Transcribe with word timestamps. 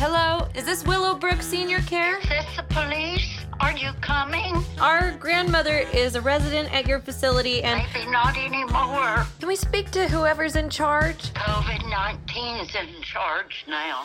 Hello, 0.00 0.48
is 0.56 0.64
this 0.64 0.84
Willowbrook 0.84 1.42
Senior 1.42 1.78
Care? 1.82 2.18
Is 2.18 2.28
this 2.28 2.44
the 2.56 2.64
police? 2.64 3.38
Are 3.60 3.76
you 3.76 3.92
coming? 4.00 4.64
Our 4.80 5.12
grandmother 5.12 5.84
is 5.92 6.16
a 6.16 6.20
resident 6.20 6.74
at 6.74 6.88
your 6.88 6.98
facility, 6.98 7.62
and 7.62 7.80
Maybe 7.94 8.10
not 8.10 8.36
anymore. 8.36 9.27
Can 9.48 9.52
we 9.52 9.56
speak 9.56 9.90
to 9.90 10.06
whoever's 10.08 10.56
in 10.56 10.68
charge? 10.68 11.32
COVID 11.32 11.88
19 11.88 12.56
is 12.66 12.74
in 12.74 13.00
charge 13.00 13.64
now. 13.66 14.04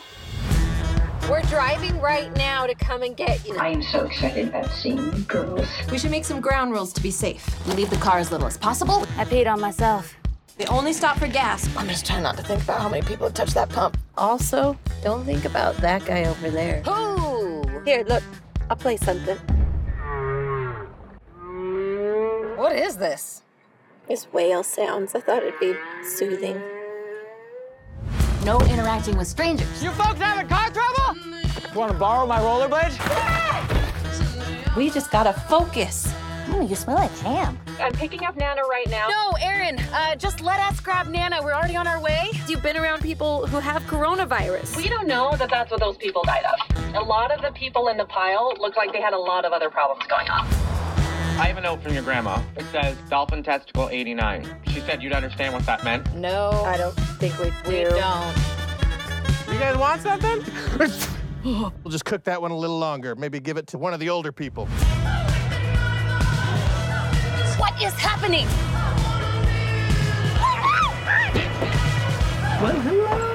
We're 1.28 1.42
driving 1.42 2.00
right 2.00 2.34
now 2.34 2.66
to 2.66 2.74
come 2.74 3.02
and 3.02 3.14
get 3.14 3.46
you. 3.46 3.54
I 3.58 3.68
am 3.68 3.82
so 3.82 4.06
excited 4.06 4.48
about 4.48 4.70
seeing 4.70 4.96
you 4.96 5.22
girls. 5.24 5.68
We 5.92 5.98
should 5.98 6.10
make 6.10 6.24
some 6.24 6.40
ground 6.40 6.72
rules 6.72 6.94
to 6.94 7.02
be 7.02 7.10
safe. 7.10 7.44
We 7.66 7.74
leave 7.74 7.90
the 7.90 7.98
car 7.98 8.16
as 8.16 8.32
little 8.32 8.46
as 8.46 8.56
possible. 8.56 9.04
I 9.18 9.26
peed 9.26 9.46
on 9.46 9.60
myself. 9.60 10.16
They 10.56 10.64
only 10.64 10.94
stop 10.94 11.18
for 11.18 11.28
gas. 11.28 11.68
I'm 11.76 11.88
just 11.88 12.06
trying 12.06 12.22
not 12.22 12.38
to 12.38 12.42
think 12.42 12.62
about 12.62 12.80
how 12.80 12.88
many 12.88 13.02
people 13.06 13.26
have 13.26 13.34
touched 13.34 13.54
that 13.54 13.68
pump. 13.68 13.98
Also, 14.16 14.78
don't 15.02 15.26
think 15.26 15.44
about 15.44 15.76
that 15.76 16.06
guy 16.06 16.24
over 16.24 16.48
there. 16.48 16.82
Ooh. 16.88 17.82
Here, 17.84 18.02
look, 18.08 18.22
I'll 18.70 18.76
play 18.76 18.96
something. 18.96 19.36
What 22.56 22.76
is 22.76 22.96
this? 22.96 23.42
It's 24.06 24.24
whale 24.34 24.62
sounds. 24.62 25.14
I 25.14 25.20
thought 25.20 25.42
it'd 25.42 25.58
be 25.58 25.74
soothing. 26.04 26.60
No 28.44 28.60
interacting 28.60 29.16
with 29.16 29.26
strangers. 29.26 29.82
You 29.82 29.90
folks 29.92 30.20
having 30.20 30.46
car 30.46 30.70
trouble? 30.70 31.18
Want 31.74 31.90
to 31.90 31.98
borrow 31.98 32.26
my 32.26 32.38
rollerblade? 32.40 32.92
We 34.76 34.90
just 34.90 35.10
gotta 35.10 35.32
focus. 35.32 36.12
Ooh, 36.50 36.66
you 36.66 36.74
smell 36.74 36.96
like 36.96 37.16
ham. 37.18 37.58
I'm 37.80 37.92
picking 37.92 38.24
up 38.24 38.36
Nana 38.36 38.60
right 38.62 38.88
now. 38.90 39.08
No, 39.08 39.38
Aaron, 39.40 39.78
uh, 39.94 40.16
just 40.16 40.42
let 40.42 40.60
us 40.60 40.80
grab 40.80 41.08
Nana. 41.08 41.42
We're 41.42 41.54
already 41.54 41.76
on 41.76 41.86
our 41.86 42.00
way. 42.00 42.28
You've 42.46 42.62
been 42.62 42.76
around 42.76 43.00
people 43.00 43.46
who 43.46 43.58
have 43.58 43.82
coronavirus. 43.84 44.76
We 44.76 44.88
don't 44.88 45.08
know 45.08 45.34
that 45.36 45.48
that's 45.48 45.70
what 45.70 45.80
those 45.80 45.96
people 45.96 46.22
died 46.24 46.44
of. 46.44 46.94
A 46.94 47.00
lot 47.02 47.32
of 47.32 47.40
the 47.40 47.52
people 47.52 47.88
in 47.88 47.96
the 47.96 48.04
pile 48.04 48.52
look 48.60 48.76
like 48.76 48.92
they 48.92 49.00
had 49.00 49.14
a 49.14 49.18
lot 49.18 49.46
of 49.46 49.52
other 49.52 49.70
problems 49.70 50.06
going 50.06 50.28
on. 50.28 50.46
I 51.36 51.48
have 51.48 51.58
a 51.58 51.60
note 51.60 51.82
from 51.82 51.92
your 51.94 52.04
grandma. 52.04 52.40
It 52.56 52.64
says 52.70 52.96
dolphin 53.10 53.42
testicle 53.42 53.88
89. 53.90 54.46
She 54.68 54.78
said 54.80 55.02
you'd 55.02 55.12
understand 55.12 55.52
what 55.52 55.66
that 55.66 55.82
meant. 55.82 56.14
No, 56.14 56.50
I 56.64 56.76
don't 56.76 56.94
think 56.94 57.36
we 57.40 57.46
do. 57.46 57.70
we 57.70 57.82
don't. 57.82 58.36
You 59.52 59.58
guys 59.58 59.76
want 59.76 60.00
something? 60.00 60.44
we'll 61.44 61.72
just 61.90 62.04
cook 62.04 62.22
that 62.24 62.40
one 62.40 62.52
a 62.52 62.56
little 62.56 62.78
longer. 62.78 63.16
Maybe 63.16 63.40
give 63.40 63.56
it 63.56 63.66
to 63.68 63.78
one 63.78 63.92
of 63.92 63.98
the 63.98 64.10
older 64.10 64.30
people. 64.30 64.66
What 67.56 67.82
is 67.82 67.94
happening? 67.94 68.46
Did 72.62 73.33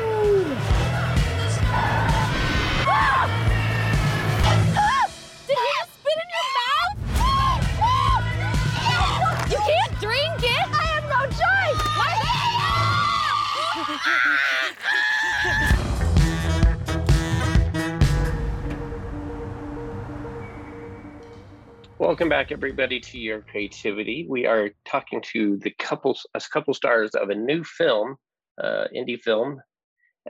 Welcome 22.10 22.28
back, 22.30 22.52
everybody, 22.52 23.00
to 23.00 23.20
your 23.20 23.42
creativity. 23.42 24.26
We 24.28 24.48
are 24.48 24.72
talking 24.84 25.22
to 25.32 25.58
the 25.58 25.70
couple, 25.78 26.18
a 26.34 26.42
couple 26.52 26.74
stars 26.74 27.12
of 27.12 27.30
a 27.30 27.36
new 27.36 27.64
film, 27.64 28.16
uh, 28.60 28.86
indie 28.98 29.22
film 29.22 29.62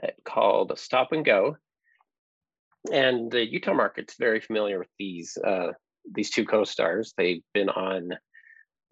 uh, 0.02 0.08
called 0.26 0.78
Stop 0.78 1.12
and 1.12 1.24
Go. 1.24 1.56
And 2.92 3.32
the 3.32 3.50
Utah 3.50 3.72
market's 3.72 4.16
very 4.18 4.40
familiar 4.40 4.78
with 4.78 4.90
these 4.98 5.38
uh, 5.42 5.68
these 6.12 6.28
two 6.28 6.44
co-stars. 6.44 7.14
They've 7.16 7.42
been 7.54 7.70
on 7.70 8.10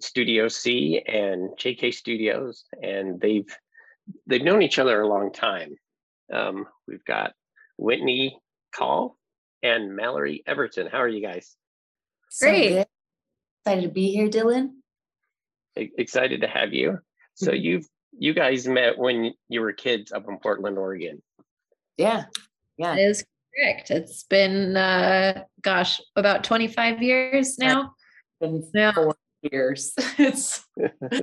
Studio 0.00 0.48
C 0.48 1.02
and 1.06 1.50
JK 1.58 1.92
Studios, 1.92 2.64
and 2.82 3.20
they've 3.20 3.54
they've 4.26 4.42
known 4.42 4.62
each 4.62 4.78
other 4.78 5.02
a 5.02 5.06
long 5.06 5.30
time. 5.30 5.76
Um, 6.32 6.64
we've 6.86 7.04
got 7.04 7.34
Whitney 7.76 8.40
Call 8.74 9.18
and 9.62 9.94
Mallory 9.94 10.42
Everton. 10.46 10.86
How 10.86 11.02
are 11.02 11.08
you 11.08 11.20
guys? 11.20 11.54
Great. 12.40 12.86
Excited 13.64 13.82
to 13.82 13.88
be 13.88 14.10
here, 14.10 14.28
Dylan. 14.28 14.70
Excited 15.76 16.40
to 16.40 16.48
have 16.48 16.72
you. 16.72 16.98
So 17.34 17.52
you've 17.52 17.86
you 18.18 18.34
guys 18.34 18.66
met 18.66 18.98
when 18.98 19.32
you 19.48 19.60
were 19.60 19.72
kids 19.72 20.12
up 20.12 20.28
in 20.28 20.38
Portland, 20.38 20.78
Oregon. 20.78 21.22
Yeah. 21.96 22.24
Yeah. 22.76 22.94
That 22.94 23.00
is 23.00 23.24
correct. 23.54 23.90
It's 23.90 24.24
been, 24.24 24.76
uh, 24.76 25.44
gosh, 25.60 26.00
about 26.16 26.44
25 26.44 27.02
years 27.02 27.58
now. 27.58 27.92
Been 28.40 28.62
four 28.94 29.16
years. 29.42 29.92
it's 30.18 30.64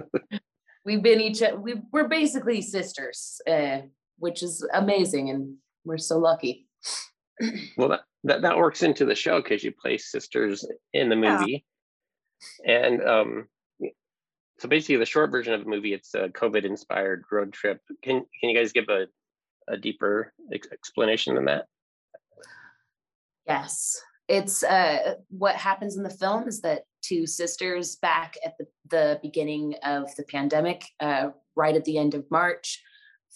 we've 0.85 1.01
been 1.01 1.21
each 1.21 1.41
we 1.57 1.75
we're 1.91 2.07
basically 2.07 2.61
sisters, 2.61 3.41
uh, 3.47 3.79
which 4.19 4.43
is 4.43 4.65
amazing 4.73 5.29
and 5.29 5.55
we're 5.83 5.97
so 5.97 6.17
lucky. 6.17 6.67
Well, 7.77 7.89
that 7.89 8.01
that, 8.25 8.41
that 8.41 8.57
works 8.57 8.83
into 8.83 9.05
the 9.05 9.15
show 9.15 9.41
because 9.41 9.63
you 9.63 9.71
play 9.71 9.97
sisters 9.97 10.65
in 10.93 11.09
the 11.09 11.15
Yeah. 11.15 11.37
movie, 11.39 11.65
and 12.65 13.01
um, 13.03 13.47
so 14.59 14.67
basically 14.67 14.97
the 14.97 15.05
short 15.05 15.31
version 15.31 15.53
of 15.53 15.63
the 15.63 15.69
movie 15.69 15.93
it's 15.93 16.13
a 16.13 16.29
COVID-inspired 16.29 17.23
road 17.31 17.53
trip. 17.53 17.81
Can 18.03 18.25
can 18.39 18.49
you 18.49 18.57
guys 18.57 18.71
give 18.71 18.89
a 18.89 19.07
a 19.67 19.77
deeper 19.77 20.33
ex- 20.53 20.67
explanation 20.71 21.35
than 21.35 21.45
that? 21.45 21.65
Yes. 23.47 24.01
It's 24.27 24.63
uh 24.63 25.15
what 25.29 25.55
happens 25.55 25.97
in 25.97 26.03
the 26.03 26.09
film 26.09 26.47
is 26.47 26.61
that 26.61 26.83
two 27.01 27.27
sisters 27.27 27.95
back 27.97 28.35
at 28.43 28.57
the, 28.57 28.67
the 28.89 29.19
beginning 29.21 29.75
of 29.83 30.15
the 30.15 30.23
pandemic, 30.23 30.83
uh, 30.99 31.29
right 31.55 31.75
at 31.75 31.85
the 31.85 31.97
end 31.99 32.15
of 32.15 32.25
March, 32.31 32.81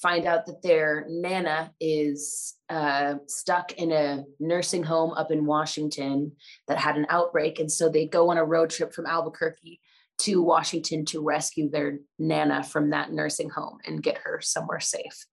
find 0.01 0.25
out 0.25 0.45
that 0.45 0.61
their 0.61 1.05
nana 1.09 1.71
is 1.79 2.55
uh, 2.69 3.15
stuck 3.27 3.73
in 3.73 3.91
a 3.91 4.23
nursing 4.39 4.83
home 4.83 5.11
up 5.11 5.31
in 5.31 5.45
Washington 5.45 6.31
that 6.67 6.77
had 6.77 6.95
an 6.95 7.05
outbreak. 7.09 7.59
And 7.59 7.71
so 7.71 7.89
they 7.89 8.05
go 8.05 8.29
on 8.29 8.37
a 8.37 8.45
road 8.45 8.69
trip 8.69 8.93
from 8.93 9.05
Albuquerque 9.05 9.81
to 10.19 10.41
Washington 10.41 11.05
to 11.05 11.21
rescue 11.21 11.69
their 11.69 11.99
nana 12.17 12.63
from 12.63 12.91
that 12.91 13.11
nursing 13.11 13.49
home 13.49 13.79
and 13.85 14.03
get 14.03 14.19
her 14.19 14.39
somewhere 14.41 14.79
safe. 14.79 15.25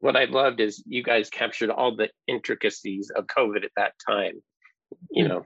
What 0.00 0.16
I 0.16 0.24
loved 0.24 0.60
is 0.60 0.82
you 0.86 1.02
guys 1.02 1.28
captured 1.28 1.70
all 1.70 1.96
the 1.96 2.10
intricacies 2.26 3.10
of 3.10 3.26
COVID 3.26 3.64
at 3.64 3.72
that 3.76 3.94
time. 4.08 4.42
You 5.10 5.28
know, 5.28 5.44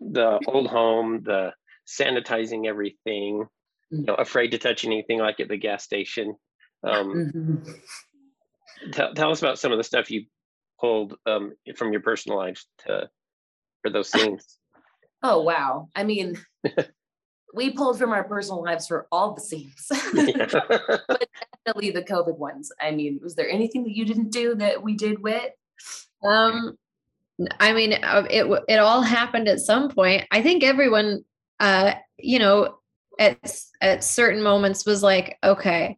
the 0.00 0.40
old 0.46 0.68
home, 0.68 1.22
the 1.22 1.52
sanitizing 1.86 2.66
everything, 2.66 3.46
you 4.00 4.04
know, 4.06 4.14
afraid 4.14 4.48
to 4.48 4.58
touch 4.58 4.84
anything 4.84 5.18
like 5.18 5.40
at 5.40 5.48
the 5.48 5.56
gas 5.56 5.84
station. 5.84 6.34
Um, 6.82 7.30
Mhm. 7.34 7.80
tell, 8.92 9.14
tell 9.14 9.30
us 9.30 9.40
about 9.40 9.58
some 9.58 9.72
of 9.72 9.78
the 9.78 9.84
stuff 9.84 10.10
you 10.10 10.26
pulled 10.80 11.16
um, 11.26 11.52
from 11.76 11.92
your 11.92 12.02
personal 12.02 12.38
lives 12.38 12.66
to 12.86 13.08
for 13.82 13.90
those 13.90 14.10
scenes. 14.12 14.58
Oh 15.22 15.42
wow. 15.42 15.88
I 15.94 16.04
mean, 16.04 16.36
we 17.54 17.70
pulled 17.70 17.98
from 17.98 18.10
our 18.10 18.24
personal 18.24 18.62
lives 18.62 18.86
for 18.86 19.06
all 19.10 19.34
the 19.34 19.40
scenes. 19.40 19.90
But 21.06 21.28
definitely 21.66 21.90
the 21.90 22.02
COVID 22.02 22.38
ones. 22.38 22.72
I 22.80 22.90
mean, 22.90 23.20
was 23.22 23.34
there 23.34 23.48
anything 23.48 23.84
that 23.84 23.94
you 23.94 24.04
didn't 24.04 24.30
do 24.30 24.54
that 24.56 24.82
we 24.82 24.94
did 24.96 25.22
with? 25.22 25.52
Um, 26.22 26.76
I 27.60 27.72
mean, 27.72 27.92
uh, 27.94 28.26
it 28.30 28.46
it 28.68 28.78
all 28.78 29.02
happened 29.02 29.48
at 29.48 29.60
some 29.60 29.90
point. 29.90 30.26
I 30.30 30.42
think 30.42 30.64
everyone, 30.64 31.24
uh, 31.60 31.94
you 32.18 32.38
know, 32.38 32.78
at 33.18 33.38
at 33.80 34.04
certain 34.04 34.42
moments 34.42 34.86
was 34.86 35.02
like, 35.02 35.38
okay, 35.42 35.96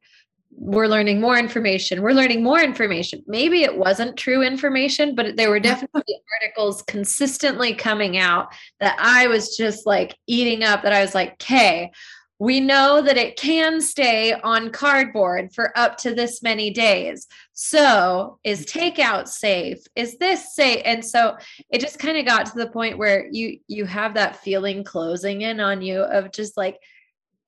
we're 0.58 0.86
learning 0.86 1.20
more 1.20 1.38
information. 1.38 2.02
We're 2.02 2.12
learning 2.12 2.42
more 2.42 2.60
information. 2.60 3.22
Maybe 3.26 3.62
it 3.62 3.76
wasn't 3.76 4.16
true 4.16 4.42
information, 4.42 5.14
but 5.14 5.36
there 5.36 5.50
were 5.50 5.60
definitely 5.60 6.20
articles 6.40 6.82
consistently 6.82 7.74
coming 7.74 8.16
out 8.16 8.48
that 8.80 8.96
I 8.98 9.26
was 9.26 9.56
just 9.56 9.86
like 9.86 10.16
eating 10.26 10.64
up. 10.64 10.82
That 10.82 10.92
I 10.92 11.02
was 11.02 11.14
like, 11.14 11.32
okay. 11.34 11.92
We 12.38 12.60
know 12.60 13.00
that 13.00 13.16
it 13.16 13.38
can 13.38 13.80
stay 13.80 14.34
on 14.34 14.68
cardboard 14.68 15.54
for 15.54 15.72
up 15.74 15.96
to 15.98 16.14
this 16.14 16.42
many 16.42 16.68
days. 16.70 17.26
So, 17.54 18.38
is 18.44 18.66
mm-hmm. 18.66 18.78
takeout 18.78 19.26
safe? 19.26 19.78
Is 19.96 20.18
this 20.18 20.54
safe? 20.54 20.82
And 20.84 21.02
so 21.02 21.38
it 21.70 21.80
just 21.80 21.98
kind 21.98 22.18
of 22.18 22.26
got 22.26 22.44
to 22.44 22.58
the 22.58 22.68
point 22.68 22.98
where 22.98 23.26
you 23.32 23.60
you 23.68 23.86
have 23.86 24.12
that 24.14 24.36
feeling 24.36 24.84
closing 24.84 25.40
in 25.40 25.60
on 25.60 25.80
you 25.80 26.02
of 26.02 26.30
just 26.30 26.58
like 26.58 26.76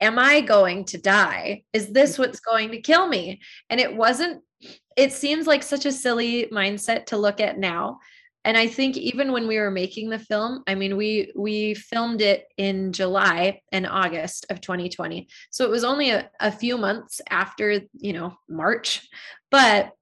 am 0.01 0.19
I 0.19 0.41
going 0.41 0.85
to 0.87 0.99
die? 0.99 1.63
Is 1.73 1.93
this 1.93 2.13
mm-hmm. 2.13 2.23
what's 2.23 2.41
going 2.41 2.71
to 2.71 2.81
kill 2.81 3.09
me? 3.09 3.41
And 3.71 3.81
it 3.81 3.95
wasn't, 3.95 4.43
it 4.97 5.13
seems 5.13 5.47
like 5.47 5.63
such 5.63 5.87
a 5.87 5.93
silly 5.93 6.47
mindset 6.47 7.07
to 7.07 7.17
look 7.17 7.41
at 7.41 7.59
now. 7.59 7.99
And 8.45 8.57
I 8.57 8.67
think 8.67 8.97
even 8.97 9.33
when 9.33 9.47
we 9.47 9.59
were 9.59 9.71
making 9.71 10.09
the 10.09 10.19
film, 10.19 10.63
I 10.67 10.75
mean, 10.75 10.97
we 10.97 11.33
we 11.37 11.75
filmed 11.75 12.23
it 12.23 12.47
in 12.57 12.93
July 12.93 13.61
and 13.73 13.87
August 13.87 14.47
of 14.49 14.61
2020. 14.61 15.29
So 15.51 15.65
it 15.65 15.71
was 15.71 15.85
only 15.85 16.11
a, 16.11 16.31
a 16.41 16.51
few 16.51 16.79
months 16.79 17.21
after, 17.29 17.83
you 17.95 18.13
know, 18.13 18.35
March. 18.49 19.07
But 19.51 19.93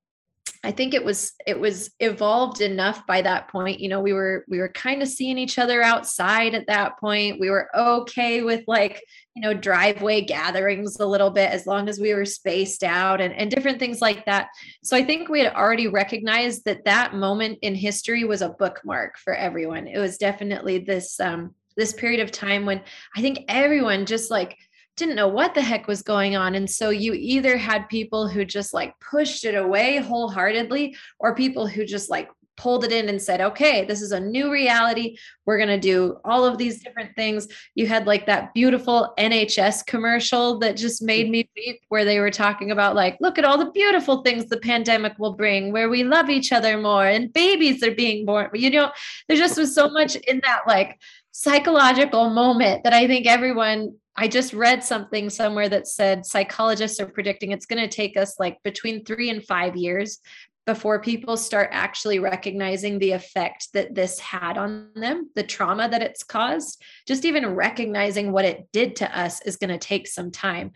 I 0.66 0.72
think 0.72 0.94
it 0.94 1.04
was 1.04 1.32
it 1.46 1.60
was 1.60 1.90
evolved 2.00 2.60
enough 2.60 3.06
by 3.06 3.22
that 3.22 3.46
point. 3.46 3.78
You 3.78 3.88
know, 3.88 4.00
we 4.00 4.12
were 4.12 4.44
we 4.48 4.58
were 4.58 4.68
kind 4.70 5.00
of 5.00 5.06
seeing 5.06 5.38
each 5.38 5.60
other 5.60 5.80
outside 5.80 6.54
at 6.54 6.66
that 6.66 6.98
point. 6.98 7.38
We 7.38 7.50
were 7.50 7.70
okay 7.72 8.42
with 8.42 8.64
like, 8.66 9.00
you 9.36 9.42
know, 9.42 9.54
driveway 9.54 10.22
gatherings 10.22 10.98
a 10.98 11.06
little 11.06 11.30
bit 11.30 11.52
as 11.52 11.68
long 11.68 11.88
as 11.88 12.00
we 12.00 12.12
were 12.12 12.24
spaced 12.24 12.82
out 12.82 13.20
and, 13.20 13.32
and 13.32 13.48
different 13.48 13.78
things 13.78 14.00
like 14.00 14.26
that. 14.26 14.48
So 14.82 14.96
I 14.96 15.04
think 15.04 15.28
we 15.28 15.38
had 15.38 15.54
already 15.54 15.86
recognized 15.86 16.64
that 16.64 16.84
that 16.84 17.14
moment 17.14 17.60
in 17.62 17.76
history 17.76 18.24
was 18.24 18.42
a 18.42 18.48
bookmark 18.48 19.18
for 19.18 19.34
everyone. 19.34 19.86
It 19.86 20.00
was 20.00 20.18
definitely 20.18 20.78
this 20.78 21.20
um 21.20 21.54
this 21.76 21.92
period 21.92 22.20
of 22.20 22.32
time 22.32 22.66
when 22.66 22.82
I 23.16 23.20
think 23.20 23.44
everyone 23.46 24.04
just 24.04 24.32
like 24.32 24.58
didn't 24.96 25.16
know 25.16 25.28
what 25.28 25.54
the 25.54 25.62
heck 25.62 25.86
was 25.86 26.02
going 26.02 26.36
on. 26.36 26.54
And 26.54 26.68
so 26.68 26.90
you 26.90 27.12
either 27.12 27.56
had 27.56 27.88
people 27.88 28.28
who 28.28 28.44
just 28.44 28.72
like 28.74 28.98
pushed 29.00 29.44
it 29.44 29.54
away 29.54 29.98
wholeheartedly, 29.98 30.96
or 31.18 31.34
people 31.34 31.66
who 31.66 31.84
just 31.84 32.10
like 32.10 32.28
pulled 32.56 32.84
it 32.84 32.92
in 32.92 33.08
and 33.08 33.20
said, 33.20 33.40
okay, 33.40 33.84
this 33.84 34.00
is 34.00 34.12
a 34.12 34.20
new 34.20 34.50
reality. 34.50 35.16
We're 35.44 35.58
going 35.58 35.68
to 35.68 35.78
do 35.78 36.18
all 36.24 36.44
of 36.44 36.58
these 36.58 36.82
different 36.82 37.14
things. 37.14 37.46
You 37.74 37.86
had 37.86 38.06
like 38.06 38.26
that 38.26 38.54
beautiful 38.54 39.12
NHS 39.18 39.86
commercial 39.86 40.58
that 40.60 40.76
just 40.76 41.02
made 41.02 41.26
mm. 41.26 41.30
me 41.30 41.50
weep, 41.54 41.80
where 41.88 42.04
they 42.04 42.18
were 42.18 42.30
talking 42.30 42.70
about, 42.70 42.94
like, 42.94 43.18
look 43.20 43.38
at 43.38 43.44
all 43.44 43.58
the 43.58 43.70
beautiful 43.72 44.22
things 44.22 44.46
the 44.46 44.56
pandemic 44.56 45.18
will 45.18 45.34
bring, 45.34 45.72
where 45.72 45.90
we 45.90 46.02
love 46.02 46.30
each 46.30 46.52
other 46.52 46.78
more 46.78 47.06
and 47.06 47.32
babies 47.32 47.82
are 47.82 47.94
being 47.94 48.24
born. 48.24 48.48
You 48.54 48.70
know, 48.70 48.90
there 49.28 49.36
just 49.36 49.58
was 49.58 49.74
so 49.74 49.88
much 49.90 50.16
in 50.16 50.40
that 50.44 50.62
like 50.66 50.98
psychological 51.32 52.30
moment 52.30 52.84
that 52.84 52.94
I 52.94 53.06
think 53.06 53.26
everyone 53.26 53.96
I 54.16 54.28
just 54.28 54.52
read 54.52 54.82
something 54.82 55.28
somewhere 55.28 55.68
that 55.68 55.86
said 55.86 56.24
psychologists 56.24 57.00
are 57.00 57.06
predicting 57.06 57.52
it's 57.52 57.66
going 57.66 57.82
to 57.82 57.94
take 57.94 58.16
us 58.16 58.38
like 58.38 58.62
between 58.62 59.04
three 59.04 59.30
and 59.30 59.44
five 59.44 59.76
years 59.76 60.20
before 60.66 61.00
people 61.00 61.36
start 61.36 61.68
actually 61.72 62.18
recognizing 62.18 62.98
the 62.98 63.12
effect 63.12 63.68
that 63.72 63.94
this 63.94 64.18
had 64.18 64.58
on 64.58 64.90
them, 64.96 65.30
the 65.36 65.42
trauma 65.44 65.88
that 65.88 66.02
it's 66.02 66.24
caused. 66.24 66.82
Just 67.06 67.24
even 67.24 67.54
recognizing 67.54 68.32
what 68.32 68.44
it 68.44 68.66
did 68.72 68.96
to 68.96 69.18
us 69.18 69.40
is 69.42 69.56
going 69.56 69.70
to 69.70 69.78
take 69.78 70.08
some 70.08 70.32
time. 70.32 70.72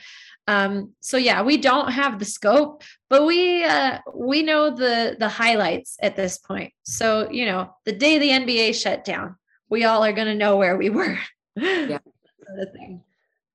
Um, 0.46 0.92
so 1.00 1.16
yeah, 1.16 1.42
we 1.42 1.56
don't 1.56 1.92
have 1.92 2.18
the 2.18 2.24
scope, 2.24 2.82
but 3.08 3.26
we 3.26 3.64
uh, 3.64 3.98
we 4.14 4.42
know 4.42 4.70
the 4.74 5.16
the 5.18 5.28
highlights 5.28 5.96
at 6.00 6.16
this 6.16 6.38
point. 6.38 6.72
So 6.82 7.30
you 7.30 7.46
know, 7.46 7.74
the 7.84 7.92
day 7.92 8.18
the 8.18 8.30
NBA 8.30 8.74
shut 8.74 9.04
down, 9.04 9.36
we 9.68 9.84
all 9.84 10.04
are 10.04 10.12
going 10.12 10.28
to 10.28 10.34
know 10.34 10.56
where 10.56 10.76
we 10.76 10.90
were. 10.90 11.18
Yeah. 11.56 11.98
sort 12.46 12.60
of 12.60 12.72
thing. 12.72 13.02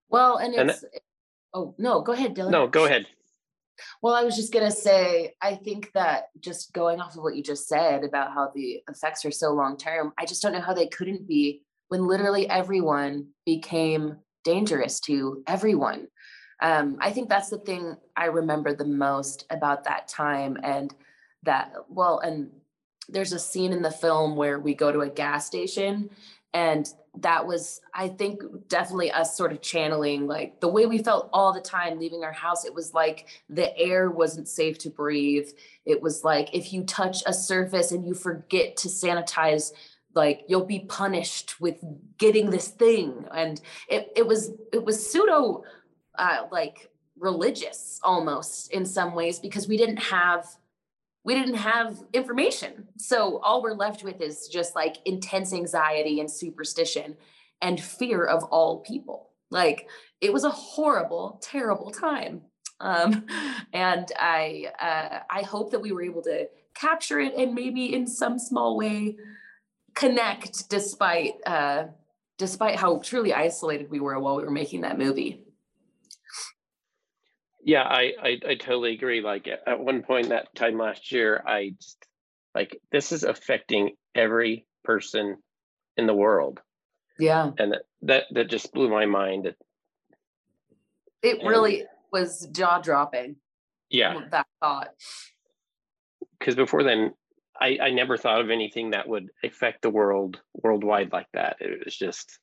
Well, 0.08 0.36
and 0.36 0.54
And 0.54 0.70
it's 0.70 0.84
oh 1.54 1.74
no, 1.78 2.00
go 2.02 2.12
ahead, 2.12 2.34
Dylan. 2.34 2.50
No, 2.50 2.66
go 2.66 2.84
ahead. 2.84 3.06
Well, 4.02 4.14
I 4.14 4.24
was 4.24 4.36
just 4.36 4.52
gonna 4.52 4.70
say, 4.70 5.34
I 5.42 5.54
think 5.54 5.92
that 5.92 6.28
just 6.40 6.72
going 6.72 7.00
off 7.00 7.16
of 7.16 7.22
what 7.22 7.36
you 7.36 7.42
just 7.42 7.68
said 7.68 8.04
about 8.04 8.32
how 8.32 8.50
the 8.54 8.82
effects 8.88 9.24
are 9.24 9.30
so 9.30 9.52
long 9.52 9.76
term, 9.76 10.12
I 10.18 10.24
just 10.24 10.42
don't 10.42 10.52
know 10.52 10.60
how 10.60 10.74
they 10.74 10.86
couldn't 10.86 11.28
be 11.28 11.62
when 11.88 12.06
literally 12.06 12.48
everyone 12.48 13.28
became 13.44 14.16
dangerous 14.44 15.00
to 15.00 15.42
everyone. 15.46 16.08
Um, 16.62 16.96
I 17.00 17.12
think 17.12 17.28
that's 17.28 17.50
the 17.50 17.58
thing 17.58 17.96
I 18.16 18.26
remember 18.26 18.74
the 18.74 18.86
most 18.86 19.44
about 19.50 19.84
that 19.84 20.08
time, 20.08 20.56
and 20.62 20.94
that 21.42 21.72
well, 21.88 22.20
and 22.20 22.50
there's 23.08 23.32
a 23.32 23.38
scene 23.38 23.72
in 23.72 23.82
the 23.82 23.90
film 23.90 24.36
where 24.36 24.58
we 24.58 24.74
go 24.74 24.90
to 24.90 25.00
a 25.00 25.08
gas 25.08 25.46
station 25.46 26.10
and 26.56 26.92
that 27.18 27.46
was 27.46 27.80
i 27.94 28.06
think 28.08 28.42
definitely 28.68 29.10
us 29.10 29.36
sort 29.36 29.52
of 29.52 29.60
channeling 29.62 30.26
like 30.26 30.60
the 30.60 30.68
way 30.68 30.84
we 30.86 30.98
felt 30.98 31.30
all 31.32 31.52
the 31.52 31.60
time 31.60 31.98
leaving 31.98 32.24
our 32.24 32.32
house 32.32 32.64
it 32.64 32.74
was 32.74 32.92
like 32.92 33.26
the 33.48 33.76
air 33.78 34.10
wasn't 34.10 34.48
safe 34.48 34.78
to 34.78 34.90
breathe. 34.90 35.48
It 35.84 36.00
was 36.00 36.24
like 36.24 36.54
if 36.54 36.72
you 36.72 36.82
touch 36.84 37.22
a 37.26 37.32
surface 37.32 37.92
and 37.92 38.06
you 38.06 38.14
forget 38.14 38.76
to 38.78 38.88
sanitize 38.88 39.72
like 40.14 40.42
you'll 40.48 40.64
be 40.64 40.80
punished 40.80 41.60
with 41.60 41.76
getting 42.18 42.50
this 42.50 42.68
thing. 42.68 43.26
And 43.34 43.60
it, 43.88 44.10
it 44.16 44.26
was 44.26 44.52
it 44.72 44.84
was 44.84 45.10
pseudo 45.10 45.62
uh, 46.18 46.46
like 46.50 46.90
religious 47.18 48.00
almost 48.02 48.72
in 48.72 48.84
some 48.84 49.14
ways 49.14 49.38
because 49.38 49.68
we 49.68 49.76
didn't 49.76 49.98
have 49.98 50.46
we 51.26 51.34
didn't 51.34 51.54
have 51.54 52.04
information. 52.12 52.86
So 52.96 53.40
all 53.40 53.60
we're 53.60 53.74
left 53.74 54.04
with 54.04 54.20
is 54.20 54.46
just 54.46 54.76
like 54.76 54.98
intense 55.04 55.52
anxiety 55.52 56.20
and 56.20 56.30
superstition 56.30 57.16
and 57.60 57.80
fear 57.80 58.24
of 58.24 58.44
all 58.44 58.78
people. 58.78 59.30
Like 59.50 59.88
it 60.20 60.32
was 60.32 60.44
a 60.44 60.50
horrible, 60.50 61.40
terrible 61.42 61.90
time. 61.90 62.42
Um, 62.78 63.26
and 63.72 64.06
I 64.16 64.66
uh, 64.80 65.18
I 65.28 65.42
hope 65.42 65.72
that 65.72 65.80
we 65.80 65.90
were 65.90 66.02
able 66.02 66.22
to 66.22 66.46
capture 66.74 67.18
it 67.18 67.34
and 67.36 67.54
maybe 67.54 67.92
in 67.92 68.06
some 68.06 68.38
small 68.38 68.76
way 68.76 69.16
connect 69.96 70.70
despite 70.70 71.34
uh, 71.44 71.86
despite 72.38 72.76
how 72.76 72.98
truly 72.98 73.34
isolated 73.34 73.90
we 73.90 73.98
were 73.98 74.16
while 74.20 74.36
we 74.36 74.44
were 74.44 74.50
making 74.52 74.82
that 74.82 74.96
movie. 74.96 75.45
Yeah, 77.66 77.82
I, 77.82 78.12
I 78.22 78.38
I 78.50 78.54
totally 78.54 78.94
agree. 78.94 79.20
Like 79.20 79.48
at 79.48 79.80
one 79.80 80.02
point 80.02 80.28
that 80.28 80.54
time 80.54 80.78
last 80.78 81.10
year, 81.10 81.42
I 81.44 81.70
just 81.76 81.98
like 82.54 82.80
this 82.92 83.10
is 83.10 83.24
affecting 83.24 83.96
every 84.14 84.66
person 84.84 85.36
in 85.96 86.06
the 86.06 86.14
world, 86.14 86.60
Yeah. 87.18 87.50
and 87.58 87.72
that 87.72 87.82
that, 88.02 88.22
that 88.30 88.48
just 88.50 88.72
blew 88.72 88.88
my 88.88 89.04
mind. 89.06 89.52
It 91.22 91.40
And- 91.40 91.48
really 91.48 91.84
was 92.12 92.46
jaw 92.52 92.78
dropping. 92.80 93.36
Yeah, 93.90 94.20
That 94.30 94.46
thought. 94.60 94.90
because 96.38 96.54
before 96.54 96.84
then, 96.84 97.14
I 97.60 97.78
I 97.82 97.90
never 97.90 98.16
thought 98.16 98.40
of 98.42 98.50
anything 98.50 98.90
that 98.90 99.08
would 99.08 99.28
affect 99.42 99.82
the 99.82 99.90
world 99.90 100.40
worldwide 100.54 101.10
like 101.12 101.26
that. 101.34 101.56
It 101.60 101.84
was 101.84 101.96
just 101.96 102.38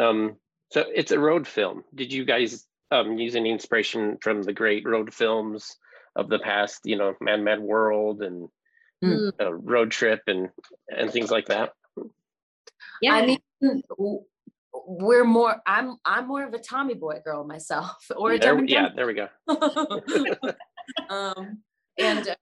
um. 0.00 0.36
So 0.72 0.84
it's 0.94 1.10
a 1.12 1.18
road 1.18 1.46
film. 1.46 1.84
Did 1.94 2.10
you 2.12 2.24
guys 2.24 2.64
um 2.90 3.18
use 3.18 3.34
any 3.36 3.50
inspiration 3.50 4.18
from 4.20 4.42
the 4.42 4.52
great 4.52 4.86
road 4.86 5.12
films 5.14 5.76
of 6.16 6.28
the 6.28 6.38
past? 6.38 6.80
You 6.84 6.96
know, 6.96 7.14
Man 7.20 7.44
Mad 7.44 7.60
World 7.60 8.22
and 8.22 8.48
Mm. 9.02 9.32
uh, 9.40 9.54
Road 9.54 9.90
Trip 9.90 10.20
and 10.26 10.50
and 10.88 11.10
things 11.10 11.30
like 11.30 11.46
that. 11.46 11.72
Yeah. 13.00 13.14
I 13.14 13.24
mean, 13.24 13.82
we're 14.72 15.24
more. 15.24 15.56
I'm 15.66 15.96
I'm 16.04 16.28
more 16.28 16.44
of 16.44 16.52
a 16.52 16.58
Tommy 16.58 16.94
Boy 16.94 17.20
girl 17.24 17.44
myself, 17.44 17.96
or 18.16 18.32
a 18.32 18.38
There, 18.38 18.62
yeah, 18.64 18.90
there 18.94 19.06
we 19.06 19.14
go. 19.14 19.28
Um, 21.08 21.62
and 21.98 22.28
uh, 22.28 22.34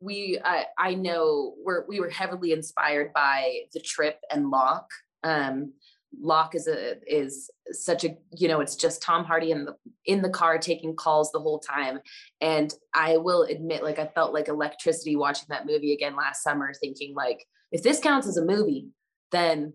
we, 0.00 0.40
I, 0.42 0.64
I 0.78 0.94
know 0.94 1.54
we're 1.62 1.84
we 1.86 2.00
were 2.00 2.08
heavily 2.08 2.52
inspired 2.52 3.12
by 3.12 3.60
the 3.74 3.80
trip 3.80 4.18
and 4.30 4.50
Locke. 4.50 4.90
Um, 5.22 5.74
Locke 6.20 6.54
is 6.54 6.68
a 6.68 6.96
is 7.06 7.50
such 7.72 8.04
a 8.04 8.16
you 8.36 8.48
know 8.48 8.60
it's 8.60 8.76
just 8.76 9.02
Tom 9.02 9.24
Hardy 9.24 9.50
in 9.50 9.64
the 9.64 9.74
in 10.06 10.22
the 10.22 10.30
car 10.30 10.58
taking 10.58 10.94
calls 10.94 11.32
the 11.32 11.40
whole 11.40 11.58
time, 11.58 12.00
and 12.40 12.72
I 12.94 13.16
will 13.16 13.42
admit 13.42 13.82
like 13.82 13.98
I 13.98 14.06
felt 14.06 14.32
like 14.32 14.48
electricity 14.48 15.16
watching 15.16 15.46
that 15.48 15.66
movie 15.66 15.92
again 15.92 16.16
last 16.16 16.42
summer, 16.42 16.72
thinking 16.74 17.14
like 17.14 17.44
if 17.70 17.82
this 17.82 18.00
counts 18.00 18.26
as 18.26 18.36
a 18.36 18.44
movie, 18.44 18.88
then 19.30 19.72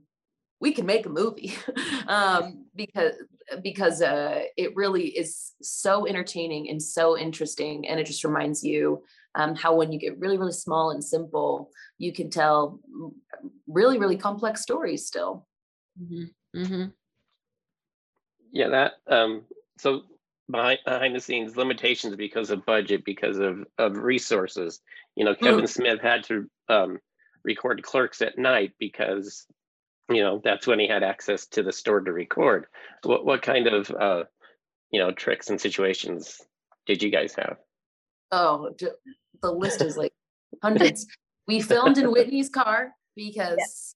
we 0.59 0.71
can 0.71 0.85
make 0.85 1.05
a 1.05 1.09
movie. 1.09 1.53
Um, 2.07 2.67
because 2.73 3.15
because 3.61 4.01
uh, 4.01 4.43
it 4.55 4.73
really 4.77 5.07
is 5.07 5.51
so 5.61 6.07
entertaining 6.07 6.69
and 6.69 6.81
so 6.81 7.17
interesting, 7.17 7.85
and 7.85 7.99
it 7.99 8.05
just 8.05 8.23
reminds 8.23 8.63
you 8.63 9.03
um, 9.35 9.55
how 9.55 9.75
when 9.75 9.91
you 9.91 9.99
get 9.99 10.17
really 10.17 10.37
really 10.37 10.53
small 10.53 10.91
and 10.91 11.03
simple, 11.03 11.69
you 11.97 12.13
can 12.13 12.29
tell 12.29 12.79
mm, 12.89 13.11
really 13.67 13.99
really 13.99 14.15
complex 14.15 14.61
stories 14.61 15.05
still. 15.05 15.45
Mm-hmm. 16.01 16.59
Mm-hmm. 16.59 16.85
Yeah, 18.51 18.69
that 18.69 18.93
um 19.07 19.43
so 19.77 20.03
behind 20.49 20.79
behind 20.85 21.15
the 21.15 21.19
scenes 21.19 21.57
limitations 21.57 22.15
because 22.15 22.49
of 22.49 22.65
budget, 22.65 23.03
because 23.05 23.37
of 23.37 23.65
of 23.77 23.97
resources. 23.97 24.81
You 25.15 25.25
know, 25.25 25.35
Kevin 25.35 25.67
Smith 25.67 26.01
had 26.01 26.23
to 26.25 26.49
um 26.69 26.99
record 27.43 27.83
Clerks 27.83 28.21
at 28.21 28.37
night 28.37 28.73
because 28.79 29.45
you 30.09 30.21
know 30.21 30.41
that's 30.43 30.67
when 30.67 30.79
he 30.79 30.87
had 30.87 31.03
access 31.03 31.45
to 31.47 31.63
the 31.63 31.73
store 31.73 32.01
to 32.01 32.11
record. 32.11 32.67
What 33.03 33.25
what 33.25 33.41
kind 33.41 33.67
of 33.67 33.91
uh 33.91 34.23
you 34.91 34.99
know 34.99 35.11
tricks 35.11 35.49
and 35.49 35.59
situations 35.59 36.41
did 36.85 37.03
you 37.03 37.11
guys 37.11 37.35
have? 37.35 37.57
Oh, 38.31 38.71
d- 38.77 38.87
the 39.41 39.51
list 39.51 39.81
is 39.81 39.97
like 39.97 40.13
hundreds. 40.61 41.07
We 41.47 41.61
filmed 41.61 41.97
in 41.97 42.05
Whitney's 42.11 42.49
car 42.49 42.93
because 43.15 43.95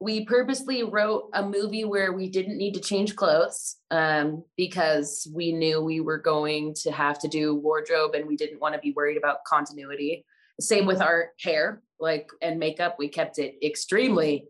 we 0.00 0.24
purposely 0.24 0.82
wrote 0.82 1.30
a 1.32 1.42
movie 1.42 1.84
where 1.84 2.12
we 2.12 2.28
didn't 2.28 2.58
need 2.58 2.74
to 2.74 2.80
change 2.80 3.16
clothes 3.16 3.76
um, 3.90 4.44
because 4.56 5.26
we 5.34 5.52
knew 5.52 5.80
we 5.80 6.00
were 6.00 6.18
going 6.18 6.74
to 6.82 6.92
have 6.92 7.18
to 7.20 7.28
do 7.28 7.54
wardrobe 7.54 8.14
and 8.14 8.26
we 8.26 8.36
didn't 8.36 8.60
want 8.60 8.74
to 8.74 8.80
be 8.80 8.92
worried 8.92 9.16
about 9.16 9.44
continuity. 9.46 10.24
Same 10.60 10.86
with 10.86 11.00
our 11.00 11.30
hair, 11.40 11.82
like 11.98 12.28
and 12.42 12.58
makeup. 12.58 12.96
We 12.98 13.08
kept 13.08 13.38
it 13.38 13.56
extremely 13.62 14.46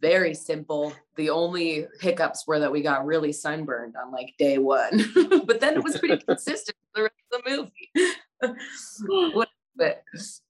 very 0.00 0.34
simple. 0.34 0.92
The 1.16 1.30
only 1.30 1.86
hiccups 2.00 2.46
were 2.46 2.58
that 2.60 2.72
we 2.72 2.82
got 2.82 3.06
really 3.06 3.32
sunburned 3.32 3.94
on 3.96 4.12
like 4.12 4.34
day 4.38 4.58
one, 4.58 5.04
but 5.46 5.60
then 5.60 5.74
it 5.74 5.84
was 5.84 5.98
pretty 5.98 6.18
consistent 6.28 6.76
for 6.94 7.00
the 7.00 7.02
rest 7.04 7.14
of 7.32 7.42
the 7.44 7.50
movie. 7.50 8.58
What- 9.34 9.48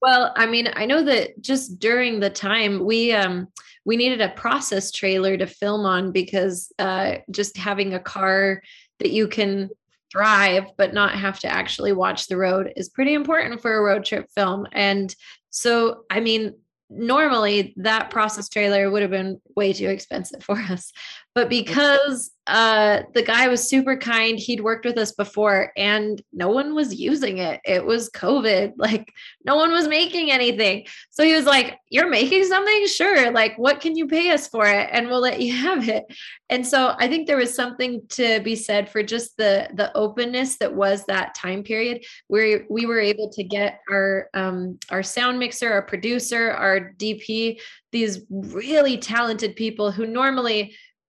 Well, 0.07 0.33
I 0.37 0.47
mean, 0.47 0.69
I 0.73 0.87
know 0.87 1.03
that 1.03 1.43
just 1.43 1.81
during 1.81 2.21
the 2.21 2.31
time 2.31 2.85
we 2.85 3.13
um 3.13 3.49
we 3.85 3.97
needed 3.97 4.21
a 4.21 4.29
process 4.29 4.93
trailer 4.93 5.37
to 5.37 5.49
film 5.49 5.85
on 5.85 6.13
because 6.13 6.73
uh 6.79 7.17
just 7.29 7.57
having 7.57 7.93
a 7.93 7.99
car 7.99 8.63
that 9.01 9.11
you 9.11 9.27
can 9.27 9.69
drive 10.13 10.67
but 10.77 10.95
not 10.95 11.19
have 11.19 11.41
to 11.41 11.49
actually 11.49 11.93
watch 11.93 12.29
the 12.29 12.37
road 12.37 12.73
is 12.77 12.89
pretty 12.89 13.15
important 13.15 13.61
for 13.61 13.75
a 13.75 13.83
road 13.83 14.05
trip 14.05 14.31
film. 14.33 14.69
And 14.71 15.13
so, 15.51 16.05
I 16.09 16.21
mean, 16.21 16.55
normally 16.89 17.75
that 17.79 18.11
process 18.11 18.49
trailer 18.49 18.89
would 18.89 19.03
have 19.03 19.11
been 19.11 19.41
way 19.57 19.73
too 19.73 19.89
expensive 19.89 20.41
for 20.45 20.57
us. 20.57 20.93
But 21.37 21.51
because 21.51 22.31
uh 22.47 23.03
the 23.13 23.23
guy 23.23 23.49
was 23.49 23.69
super 23.69 23.97
kind, 23.97 24.39
he'd 24.39 24.63
worked 24.63 24.87
with 24.87 24.97
us 24.97 25.13
before 25.13 25.73
and 25.77 26.23
no 26.33 26.49
one 26.49 26.75
was 26.75 26.95
using 26.95 27.39
it. 27.39 27.61
It 27.65 27.85
was 27.85 28.11
COVID. 28.11 28.73
Like 28.87 29.13
no 29.45 29.57
one 29.57 29.73
was 29.73 29.89
making 29.89 30.31
anything. 30.31 30.87
So 31.11 31.25
he 31.25 31.35
was 31.35 31.45
like, 31.45 31.79
You're 31.91 32.09
making 32.09 32.45
something? 32.45 32.87
Sure. 32.87 33.31
Like, 33.33 33.59
what 33.59 33.81
can 33.81 33.97
you 33.97 34.07
pay 34.07 34.31
us 34.31 34.49
for 34.49 34.67
it? 34.67 34.89
And 34.91 35.09
we'll 35.09 35.21
let 35.21 35.41
you 35.41 35.53
have 35.67 35.89
it. 35.89 36.05
And 36.49 36.67
so 36.67 36.95
I 36.99 37.09
think 37.09 37.27
there 37.27 37.37
was 37.37 37.55
something 37.55 38.03
to 38.11 38.41
be 38.41 38.57
said 38.57 38.89
for 38.89 39.03
just 39.03 39.37
the 39.37 39.69
the 39.75 39.95
openness 39.95 40.57
that 40.59 40.75
was 40.75 41.05
that 41.05 41.35
time 41.35 41.65
period 41.65 42.05
where 42.29 42.65
we 42.71 42.87
were 42.87 43.01
able 43.01 43.29
to 43.31 43.45
get 43.45 43.81
our 43.91 44.31
um 44.33 44.79
our 44.91 45.03
sound 45.03 45.39
mixer, 45.39 45.71
our 45.71 45.83
producer, 45.83 46.51
our 46.53 46.93
DP, 46.97 47.59
these 47.93 48.21
really 48.31 48.99
talented 48.99 49.57
people 49.57 49.91
who 49.91 50.07
normally 50.07 50.77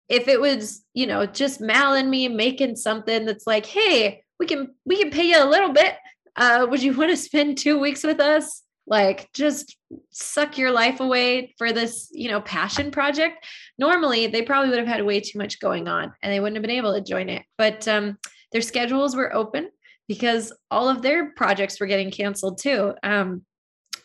if 0.09 0.29
it 0.29 0.41
was, 0.41 0.83
you 0.95 1.07
know, 1.07 1.27
just 1.27 1.61
Mal 1.61 1.95
and 1.95 2.11
me 2.11 2.29
making 2.29 2.77
something 2.77 3.27
that's 3.27 3.47
like, 3.47 3.67
hey, 3.67 4.23
we 4.39 4.47
can 4.47 4.75
we 4.85 4.97
can 4.97 5.11
pay 5.11 5.31
you 5.31 5.43
a 5.43 5.45
little 5.45 5.73
bit 5.73 5.95
uh, 6.39 6.67
would 6.71 6.83
you 6.83 6.93
want 6.97 7.11
to 7.11 7.17
spend 7.17 7.59
two 7.59 7.79
weeks 7.79 8.03
with 8.03 8.21
us? 8.21 8.63
Like, 8.87 9.31
just 9.35 9.77
suck 10.11 10.57
your 10.57 10.71
life 10.71 11.01
away 11.01 11.55
for 11.59 11.73
this, 11.73 12.09
you 12.11 12.31
know, 12.31 12.41
passion 12.41 12.91
project. 12.91 13.45
Normally, 13.79 14.29
they 14.29 14.41
probably 14.41 14.71
would 14.71 14.79
have 14.79 14.89
had 14.89 15.05
way 15.05 15.21
too 15.21 15.39
much 15.39 15.61
going 15.61 15.89
on 15.89 16.15
and 16.23 16.33
they 16.33 16.41
wouldn't 16.41 16.57
have 16.57 16.63
been 16.63 16.71
able 16.71 16.95
to 16.95 17.03
join 17.03 17.29
it. 17.29 17.43
But 17.59 17.87
um, 17.87 18.17
their 18.51 18.63
schedules 18.63 19.15
were 19.15 19.35
open 19.35 19.69
because 20.09 20.55
all 20.71 20.89
of 20.89 21.03
their 21.03 21.33
projects 21.33 21.79
were 21.79 21.87
getting 21.87 22.11
canceled 22.11 22.59
too. 22.63 22.95
Um, 23.03 23.43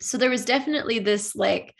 so 0.00 0.18
there 0.18 0.28
was 0.28 0.44
definitely 0.44 0.98
this 0.98 1.34
like, 1.34 1.74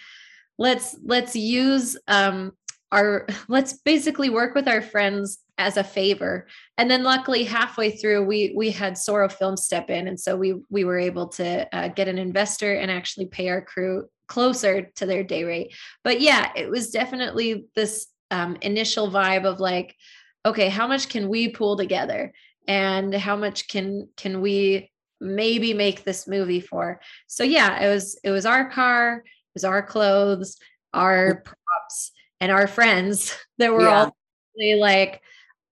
let's 0.57 0.97
let's 1.05 1.37
use 1.37 1.99
um, 2.09 2.53
our 2.95 3.27
let's 3.49 3.73
basically 3.73 4.31
work 4.31 4.55
with 4.55 4.69
our 4.69 4.81
friends 4.81 5.39
as 5.59 5.77
a 5.77 5.85
favor. 5.85 6.47
And 6.79 6.91
then 6.91 7.03
luckily 7.03 7.45
halfway 7.45 7.91
through 7.91 8.25
we 8.25 8.53
we 8.57 8.71
had 8.71 8.97
Sorrow 8.97 9.29
Film 9.29 9.57
step 9.57 9.91
in. 9.91 10.09
And 10.09 10.19
so 10.19 10.37
we 10.37 10.55
we 10.71 10.85
were 10.85 10.99
able 10.99 11.29
to 11.29 11.77
uh, 11.77 11.89
get 11.89 12.09
an 12.09 12.19
investor 12.19 12.75
and 12.75 12.91
actually 12.91 13.27
pay 13.27 13.49
our 13.49 13.61
crew 13.61 14.09
closer 14.29 14.91
to 14.97 15.07
their 15.07 15.25
day 15.25 15.45
rate. 15.45 15.75
But 16.03 16.21
yeah 16.21 16.53
it 16.57 16.71
was 16.71 16.91
definitely 16.91 17.67
this 17.75 18.07
um, 18.31 18.57
initial 18.63 19.11
vibe 19.11 19.45
of 19.45 19.61
like 19.61 19.95
okay 20.47 20.69
how 20.69 20.87
much 20.87 21.09
can 21.09 21.29
we 21.29 21.49
pull 21.49 21.77
together? 21.77 22.33
And 22.67 23.15
how 23.15 23.37
much 23.37 23.69
can 23.69 24.09
can 24.17 24.41
we 24.41 24.91
maybe 25.21 25.75
make 25.75 26.05
this 26.05 26.27
movie 26.27 26.61
for? 26.61 27.01
So 27.27 27.43
yeah 27.45 27.83
it 27.85 27.89
was 27.89 28.19
it 28.23 28.31
was 28.31 28.47
our 28.47 28.71
car 28.71 29.19
it 29.19 29.55
was 29.55 29.65
our 29.65 29.83
clothes 29.83 30.57
our 30.95 31.43
props 31.43 32.13
and 32.41 32.53
our 32.53 32.67
friends 32.67 33.37
that 33.59 33.73
were 33.73 33.83
Yeah. 33.83 34.05
all 34.07 34.17
like 34.79 35.21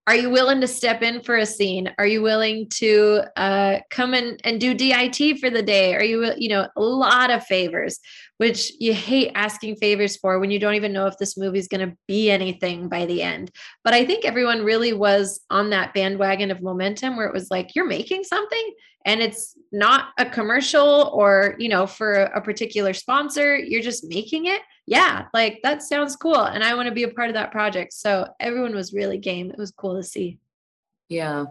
are 0.09 0.17
you 0.17 0.31
willing 0.31 0.61
to 0.61 0.67
step 0.67 1.01
in 1.01 1.21
for 1.21 1.37
a 1.37 1.47
scene? 1.47 1.95
Are 1.97 2.07
you 2.09 2.23
willing 2.23 2.69
to 2.71 3.23
uh, 3.37 3.79
come 3.89 4.15
in 4.15 4.37
and 4.43 4.61
do 4.61 4.75
DIT 4.75 5.39
for 5.39 5.49
the 5.49 5.63
day? 5.63 5.95
Are 5.95 6.03
you 6.03 6.33
you 6.37 6.49
know 6.49 6.67
a 6.77 6.81
lot 6.83 7.31
of 7.31 7.45
favors 7.47 8.01
which 8.39 8.73
you 8.81 8.93
hate 8.93 9.31
asking 9.37 9.77
favors 9.77 10.17
for 10.17 10.41
when 10.41 10.51
you 10.51 10.59
don't 10.59 10.75
even 10.75 10.93
know 10.93 11.07
if 11.07 11.17
this 11.17 11.39
movie 11.39 11.61
is 11.61 11.69
going 11.69 11.89
to 11.89 11.97
be 12.09 12.29
anything 12.29 12.89
by 12.89 13.07
the 13.07 13.23
end. 13.23 13.53
But 13.85 13.95
i 13.95 14.05
think 14.05 14.25
everyone 14.25 14.65
really 14.65 14.93
was 14.93 15.41
on 15.49 15.71
that 15.71 15.95
bandwagon 15.95 16.51
of 16.51 16.61
momentum 16.61 17.17
where 17.17 17.29
it 17.29 17.33
was 17.33 17.53
like 17.53 17.77
you're 17.77 17.87
making 17.87 18.25
something 18.25 18.73
and 19.07 19.21
it's 19.21 19.57
not 19.71 20.09
a 20.19 20.27
commercial 20.27 21.11
or 21.15 21.55
you 21.61 21.69
know 21.69 21.87
for 21.87 22.15
a 22.15 22.41
particular 22.41 22.93
sponsor. 22.93 23.57
You're 23.57 23.83
just 23.83 24.09
making 24.09 24.47
it 24.47 24.63
yeah 24.87 25.27
like 25.33 25.61
that 25.63 25.83
sounds 25.83 26.17
cool 26.17 26.43
and 26.43 26.65
i 26.65 26.75
want 26.75 26.89
to 26.89 26.95
be 26.95 27.05
a 27.05 27.09
part 27.09 27.29
of 27.29 27.35
that 27.35 27.53
project 27.53 27.93
so 27.93 28.27
everyone 28.41 28.75
was 28.75 28.93
really 28.93 29.19
game 29.19 29.51
it 29.51 29.59
was 29.59 29.71
cool 29.71 29.97
to 29.97 30.03
see 30.03 30.39
Yeah. 31.09 31.45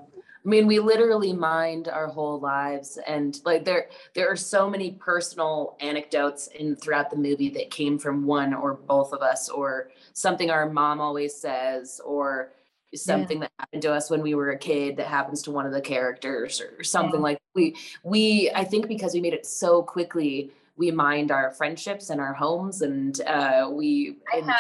I 0.44 0.50
mean, 0.50 0.66
we 0.66 0.80
literally 0.80 1.34
mined 1.34 1.88
our 1.88 2.08
whole 2.08 2.40
lives 2.40 2.98
and 3.08 3.40
like 3.46 3.64
there 3.64 3.90
there 4.16 4.28
are 4.28 4.36
so 4.36 4.68
many 4.68 4.94
personal 4.94 5.78
anecdotes 5.80 6.48
in 6.48 6.76
throughout 6.76 7.12
the 7.12 7.16
movie 7.16 7.50
that 7.52 7.70
came 7.70 8.00
from 8.00 8.26
one 8.26 8.56
or 8.56 8.74
both 8.74 9.14
of 9.14 9.22
us 9.22 9.50
or 9.50 9.92
something 10.14 10.50
our 10.50 10.68
mom 10.68 11.00
always 11.00 11.36
says 11.36 12.02
or 12.04 12.54
something 12.96 13.40
that 13.42 13.52
happened 13.60 13.84
to 13.84 13.94
us 13.94 14.10
when 14.10 14.24
we 14.24 14.34
were 14.34 14.50
a 14.50 14.58
kid 14.58 14.98
that 14.98 15.06
happens 15.06 15.44
to 15.44 15.52
one 15.52 15.68
of 15.68 15.72
the 15.72 15.80
characters 15.80 16.60
or 16.60 16.84
something 16.84 17.22
like 17.22 17.40
we 17.54 17.76
we 18.04 18.50
I 18.56 18.64
think 18.64 18.88
because 18.88 19.14
we 19.14 19.22
made 19.22 19.34
it 19.36 19.46
so 19.46 19.84
quickly 19.84 20.50
we 20.82 20.90
mined 20.90 21.30
our 21.32 21.52
friendships 21.52 22.10
and 22.10 22.20
our 22.20 22.34
homes 22.34 22.82
and 22.82 23.22
uh 23.22 23.70
we 23.72 24.18
and 24.34 24.52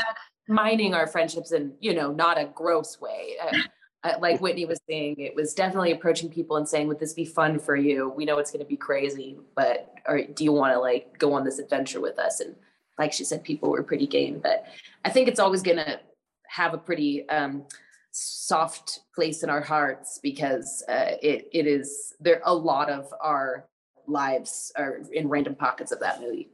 mining 0.48 0.94
our 0.94 1.08
friendships 1.08 1.52
in 1.52 1.74
you 1.80 1.94
know 1.96 2.12
not 2.12 2.38
a 2.38 2.46
gross 2.54 3.02
way 3.02 3.36
uh, 3.44 3.58
uh, 4.04 4.14
like 4.20 4.42
Whitney 4.42 4.66
was 4.66 4.80
saying, 4.90 5.18
it 5.20 5.36
was 5.36 5.54
definitely 5.54 5.92
approaching 5.92 6.28
people 6.28 6.58
and 6.58 6.68
saying, 6.68 6.88
"Would 6.88 7.00
this 7.00 7.14
be 7.14 7.24
fun 7.24 7.60
for 7.60 7.76
you? 7.76 8.10
We 8.10 8.26
know 8.26 8.40
it's 8.40 8.50
going 8.50 8.66
to 8.66 8.68
be 8.68 8.76
crazy, 8.76 9.38
but 9.56 9.94
or 10.08 10.24
do 10.24 10.44
you 10.44 10.52
want 10.52 10.74
to 10.74 10.80
like 10.80 11.20
go 11.20 11.34
on 11.34 11.44
this 11.44 11.60
adventure 11.60 12.02
with 12.02 12.18
us?" 12.18 12.40
And 12.40 12.56
like 12.98 13.14
she 13.14 13.24
said, 13.24 13.44
people 13.44 13.70
were 13.70 13.84
pretty 13.84 14.08
game. 14.08 14.40
But 14.42 14.66
I 15.06 15.12
think 15.12 15.28
it's 15.28 15.40
always 15.40 15.62
going 15.62 15.78
to 15.78 16.00
have 16.48 16.74
a 16.74 16.80
pretty 16.80 17.30
um, 17.30 17.66
soft 18.10 19.02
place 19.14 19.44
in 19.44 19.52
our 19.52 19.62
hearts 19.62 20.20
because 20.24 20.84
uh, 20.90 21.12
it 21.22 21.48
it 21.54 21.68
is 21.68 22.16
there. 22.20 22.42
A 22.44 22.56
lot 22.56 22.90
of 22.90 23.14
our 23.22 23.68
lives 24.12 24.72
are 24.78 25.00
in 25.12 25.28
random 25.30 25.56
pockets 25.56 25.92
of 25.92 26.00
that 26.02 26.22
movie. 26.22 26.50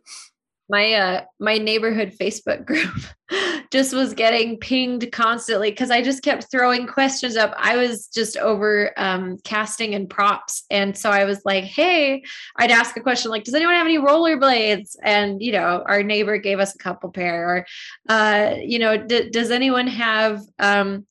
my 0.69 0.93
uh 0.93 1.21
my 1.39 1.57
neighborhood 1.57 2.11
facebook 2.19 2.65
group 2.65 2.93
just 3.71 3.93
was 3.93 4.13
getting 4.13 4.57
pinged 4.57 5.09
constantly 5.11 5.69
because 5.71 5.91
i 5.91 6.01
just 6.01 6.23
kept 6.23 6.49
throwing 6.51 6.87
questions 6.87 7.35
up. 7.35 7.53
I 7.57 7.75
was 7.77 8.07
just 8.07 8.37
over 8.37 8.91
um 8.97 9.37
casting 9.43 9.95
and 9.95 10.09
props. 10.09 10.63
And 10.69 10.97
so 10.97 11.09
i 11.09 11.23
was 11.25 11.41
like 11.45 11.63
hey 11.63 12.23
i'd 12.57 12.71
ask 12.71 12.95
a 12.97 13.01
question 13.01 13.31
like 13.31 13.43
does 13.45 13.53
anyone 13.53 13.75
have 13.75 13.85
any 13.85 13.97
rollerblades 13.97 14.95
and 15.03 15.41
you 15.41 15.51
know 15.51 15.83
our 15.85 16.03
neighbor 16.03 16.37
gave 16.37 16.59
us 16.59 16.75
a 16.75 16.77
couple 16.77 17.11
pair 17.11 17.49
or 17.49 17.65
uh 18.09 18.55
you 18.59 18.79
know 18.79 18.97
d- 18.97 19.29
does 19.29 19.51
anyone 19.51 19.87
have 19.87 20.41
um 20.59 21.05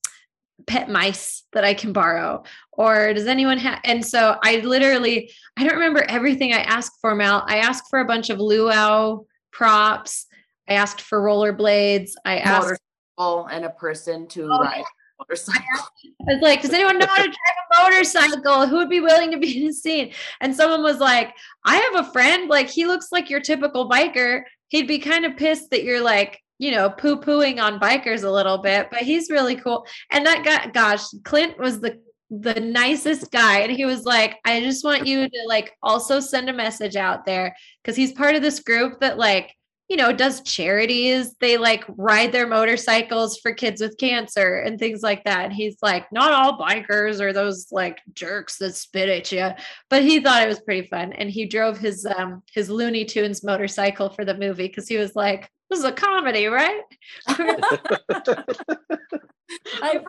pet 0.67 0.89
mice 0.89 1.45
that 1.53 1.65
I 1.65 1.75
can 1.75 1.93
borrow? 1.93 2.45
Or 2.73 3.13
does 3.15 3.27
anyone 3.27 3.59
have? 3.59 3.81
And 3.85 4.05
so 4.05 4.37
I 4.43 4.59
literally, 4.59 5.31
I 5.57 5.65
don't 5.65 5.75
remember 5.75 6.05
everything 6.09 6.53
I 6.53 6.61
asked 6.61 6.99
for, 7.01 7.15
Mal. 7.15 7.45
I 7.47 7.59
asked 7.59 7.89
for 7.91 8.01
a 8.01 8.05
bunch 8.05 8.31
of 8.31 8.39
luau 8.39 9.25
props. 9.53 10.27
I 10.69 10.75
asked 10.75 11.01
for 11.01 11.21
rollerblades. 11.21 12.13
I 12.25 12.39
asked, 12.39 12.79
Motorcycle 13.19 13.47
and 13.47 13.65
a 13.65 13.71
person 13.71 14.27
to 14.29 14.49
Oh, 14.51 14.59
ride 14.61 14.85
motorcycle. 15.19 15.63
I 16.29 16.35
was 16.35 16.43
like, 16.43 16.63
does 16.63 16.73
anyone 16.73 16.99
know 16.99 17.07
how 17.07 17.17
to 17.17 17.23
drive 17.23 17.35
a 17.35 17.83
motorcycle? 17.91 18.67
Who 18.67 18.77
would 18.77 18.91
be 18.91 19.01
willing 19.01 19.31
to 19.31 19.39
be 19.39 19.59
in 19.61 19.67
the 19.69 19.73
scene? 19.73 20.13
And 20.41 20.55
someone 20.55 20.83
was 20.83 20.99
like, 20.99 21.35
I 21.65 21.77
have 21.77 22.07
a 22.07 22.11
friend, 22.13 22.49
like 22.49 22.69
he 22.69 22.87
looks 22.87 23.09
like 23.13 23.31
your 23.31 23.41
typical 23.41 23.89
biker. 23.89 24.43
He'd 24.69 24.89
be 24.89 24.99
kind 24.99 25.25
of 25.25 25.37
pissed 25.37 25.71
that 25.71 25.85
you're 25.85 26.03
like, 26.03 26.41
you 26.59 26.71
know, 26.71 26.91
poo 26.91 27.21
pooing 27.21 27.61
on 27.61 27.81
bikers 27.81 28.25
a 28.25 28.31
little 28.31 28.59
bit, 28.59 28.89
but 28.91 29.03
he's 29.03 29.31
really 29.31 29.57
cool. 29.57 29.87
And 30.11 30.27
that 30.27 30.45
guy, 30.45 30.71
gosh, 30.71 31.05
Clint 31.25 31.59
was 31.59 31.81
the 31.81 32.01
the 32.29 32.59
nicest 32.59 33.31
guy. 33.31 33.61
And 33.61 33.71
he 33.71 33.85
was 33.85 34.05
like, 34.05 34.39
I 34.45 34.61
just 34.61 34.85
want 34.85 35.07
you 35.07 35.29
to 35.29 35.45
like 35.47 35.73
also 35.81 36.19
send 36.19 36.51
a 36.51 36.53
message 36.53 36.97
out 36.97 37.25
there 37.25 37.55
because 37.83 37.97
he's 37.97 38.13
part 38.13 38.35
of 38.35 38.43
this 38.43 38.59
group 38.61 38.99
that 39.01 39.17
like 39.17 39.53
you 39.89 39.97
know, 39.97 40.13
does 40.13 40.43
charities. 40.43 41.35
They 41.41 41.59
like 41.59 41.85
ride 41.89 42.33
their 42.33 42.47
motorcycles 42.47 43.39
for 43.39 43.55
kids 43.55 43.81
with 43.81 43.99
cancer 43.99 44.57
and 44.59 44.79
things 44.79 45.03
like 45.03 45.23
that. 45.25 45.45
And 45.45 45.53
he's 45.53 45.77
like, 45.81 46.11
not 46.11 46.33
all 46.33 46.59
bikers 46.59 47.21
are 47.21 47.33
those 47.33 47.69
like 47.71 48.01
jerks 48.13 48.59
that 48.59 48.75
spit 48.75 49.09
at 49.09 49.31
you, 49.31 49.51
but 49.89 50.03
he 50.03 50.21
thought 50.21 50.43
it 50.43 50.49
was 50.49 50.61
pretty 50.61 50.89
fun. 50.89 51.13
And 51.13 51.31
he 51.31 51.47
drove 51.47 51.79
his 51.79 52.05
um 52.05 52.43
his 52.53 52.69
Looney 52.69 53.05
Tunes 53.05 53.45
motorcycle 53.45 54.11
for 54.11 54.25
the 54.25 54.37
movie 54.37 54.67
because 54.67 54.89
he 54.89 54.97
was 54.97 55.15
like, 55.15 55.51
this 55.71 55.79
is 55.81 55.85
a 55.85 55.93
comedy, 55.93 56.47
right? 56.47 56.83
I 57.29 57.35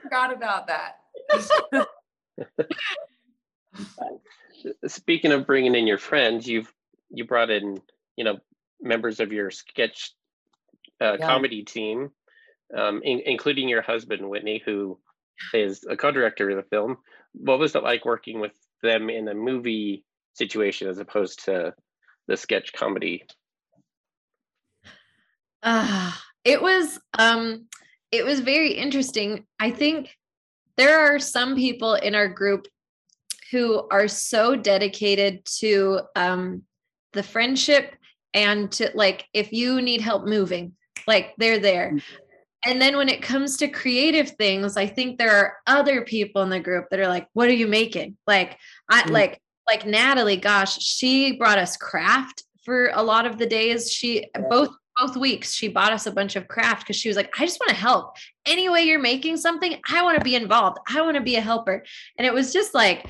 forgot 0.01 0.33
about 0.33 0.67
that. 0.67 0.97
Speaking 4.87 5.31
of 5.31 5.45
bringing 5.47 5.75
in 5.75 5.87
your 5.87 5.97
friends, 5.97 6.47
you've 6.47 6.71
you 7.09 7.25
brought 7.25 7.49
in 7.49 7.81
you 8.15 8.23
know 8.23 8.37
members 8.81 9.19
of 9.19 9.31
your 9.31 9.51
sketch 9.51 10.11
uh, 11.01 11.17
Yeah. 11.19 11.27
comedy 11.27 11.63
team, 11.63 12.11
um, 12.75 13.01
in, 13.03 13.21
including 13.25 13.69
your 13.69 13.81
husband 13.81 14.27
Whitney, 14.27 14.61
who 14.65 14.99
is 15.53 15.83
a 15.89 15.95
co-director 15.95 16.49
of 16.49 16.57
the 16.57 16.69
film. 16.69 16.97
What 17.33 17.59
was 17.59 17.75
it 17.75 17.83
like 17.83 18.05
working 18.05 18.39
with 18.39 18.53
them 18.81 19.09
in 19.09 19.27
a 19.27 19.33
movie 19.33 20.03
situation 20.33 20.89
as 20.89 20.99
opposed 20.99 21.45
to 21.45 21.73
the 22.27 22.37
sketch 22.37 22.73
comedy? 22.73 23.23
Uh, 25.63 26.11
it 26.43 26.61
was 26.61 26.99
um 27.17 27.67
it 28.11 28.25
was 28.25 28.39
very 28.39 28.71
interesting. 28.71 29.45
I 29.59 29.71
think 29.71 30.15
there 30.77 30.99
are 30.99 31.19
some 31.19 31.55
people 31.55 31.95
in 31.95 32.15
our 32.15 32.27
group 32.27 32.67
who 33.51 33.87
are 33.89 34.07
so 34.07 34.55
dedicated 34.55 35.45
to 35.59 36.01
um 36.15 36.63
the 37.13 37.23
friendship 37.23 37.95
and 38.33 38.71
to 38.73 38.91
like 38.93 39.25
if 39.33 39.51
you 39.51 39.81
need 39.81 40.01
help 40.01 40.25
moving, 40.25 40.73
like 41.07 41.33
they're 41.37 41.59
there. 41.59 41.97
And 42.65 42.81
then 42.81 42.97
when 42.97 43.07
it 43.07 43.21
comes 43.21 43.57
to 43.57 43.67
creative 43.67 44.31
things, 44.31 44.75
I 44.77 44.87
think 44.87 45.17
there 45.17 45.35
are 45.35 45.57
other 45.67 46.01
people 46.03 46.41
in 46.41 46.49
the 46.49 46.59
group 46.59 46.87
that 46.89 46.99
are 46.99 47.07
like, 47.07 47.27
what 47.33 47.47
are 47.47 47.53
you 47.53 47.67
making? 47.67 48.17
Like 48.27 48.57
I 48.89 49.03
Mm. 49.03 49.11
like 49.11 49.41
like 49.69 49.85
Natalie, 49.85 50.37
gosh, 50.37 50.81
she 50.81 51.33
brought 51.33 51.57
us 51.57 51.75
craft 51.75 52.43
for 52.63 52.89
a 52.93 53.03
lot 53.03 53.25
of 53.25 53.37
the 53.37 53.45
days. 53.45 53.91
She 53.91 54.29
both 54.49 54.69
both 54.97 55.15
weeks 55.15 55.53
she 55.53 55.67
bought 55.67 55.91
us 55.91 56.05
a 56.05 56.11
bunch 56.11 56.35
of 56.35 56.47
craft 56.47 56.83
because 56.83 56.95
she 56.95 57.09
was 57.09 57.17
like, 57.17 57.31
I 57.39 57.45
just 57.45 57.59
want 57.59 57.69
to 57.69 57.75
help. 57.75 58.17
Any 58.45 58.69
way 58.69 58.83
you're 58.83 58.99
making 58.99 59.37
something, 59.37 59.79
I 59.89 60.01
want 60.01 60.17
to 60.17 60.23
be 60.23 60.35
involved. 60.35 60.77
I 60.89 61.01
want 61.01 61.15
to 61.15 61.21
be 61.21 61.35
a 61.35 61.41
helper. 61.41 61.83
And 62.17 62.25
it 62.25 62.33
was 62.33 62.53
just 62.53 62.73
like, 62.73 63.05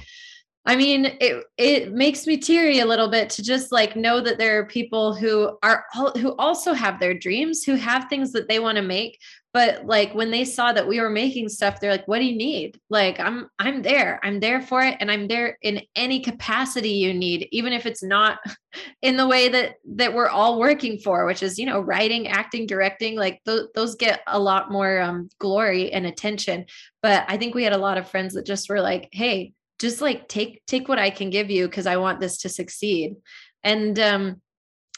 I 0.66 0.76
mean, 0.76 1.06
it 1.22 1.46
it 1.58 1.94
makes 1.94 2.28
me 2.28 2.36
teary 2.36 2.80
a 2.80 2.86
little 2.86 3.08
bit 3.08 3.30
to 3.32 3.42
just 3.42 3.72
like 3.72 3.96
know 3.96 4.20
that 4.20 4.38
there 4.38 4.60
are 4.60 4.66
people 4.66 5.16
who 5.16 5.58
are 5.64 5.86
who 6.18 6.36
also 6.38 6.74
have 6.74 7.00
their 7.00 7.14
dreams, 7.14 7.64
who 7.64 7.76
have 7.76 8.10
things 8.10 8.34
that 8.34 8.50
they 8.50 8.60
want 8.60 8.76
to 8.76 8.82
make, 8.82 9.18
but 9.58 9.88
like 9.88 10.14
when 10.14 10.30
they 10.30 10.46
saw 10.46 10.72
that 10.72 10.88
we 10.88 11.00
were 11.00 11.10
making 11.10 11.50
stuff, 11.50 11.80
they're 11.80 11.90
like, 11.90 12.08
"What 12.08 12.20
do 12.20 12.26
you 12.26 12.38
need?" 12.38 12.80
Like, 12.92 13.20
I'm 13.20 13.50
I'm 13.58 13.82
there. 13.82 14.20
I'm 14.22 14.40
there 14.40 14.62
for 14.62 14.84
it 14.84 14.98
and 15.00 15.10
I'm 15.10 15.28
there 15.28 15.58
in 15.64 15.82
any 15.96 16.20
capacity 16.20 16.92
you 16.92 17.12
need, 17.12 17.48
even 17.52 17.74
if 17.74 17.88
it's 17.88 18.04
not 18.04 18.38
in 19.02 19.18
the 19.18 19.28
way 19.28 19.50
that 19.50 19.78
that 19.96 20.14
we're 20.14 20.30
all 20.30 20.60
working 20.60 21.00
for, 21.00 21.26
which 21.26 21.42
is, 21.42 21.58
you 21.58 21.66
know, 21.66 21.80
writing, 21.80 22.28
acting, 22.28 22.68
directing, 22.68 23.16
like 23.16 23.42
th- 23.48 23.70
those 23.74 23.96
get 23.96 24.22
a 24.28 24.38
lot 24.38 24.72
more 24.72 25.02
um 25.02 25.28
glory 25.40 25.92
and 25.92 26.06
attention. 26.06 26.68
But 27.02 27.26
I 27.28 27.38
think 27.38 27.56
we 27.56 27.64
had 27.64 27.74
a 27.74 27.80
lot 27.80 27.98
of 27.98 28.12
friends 28.12 28.36
that 28.36 28.46
just 28.46 28.70
were 28.70 28.82
like, 28.82 29.10
"Hey, 29.12 29.54
just 29.80 30.02
like 30.02 30.28
take 30.28 30.64
take 30.68 30.88
what 30.88 31.00
I 31.00 31.10
can 31.10 31.32
give 31.32 31.50
you 31.50 31.66
because 31.68 31.88
I 31.88 31.98
want 31.98 32.20
this 32.20 32.38
to 32.44 32.50
succeed. 32.50 33.16
And 33.64 33.98
um 33.98 34.40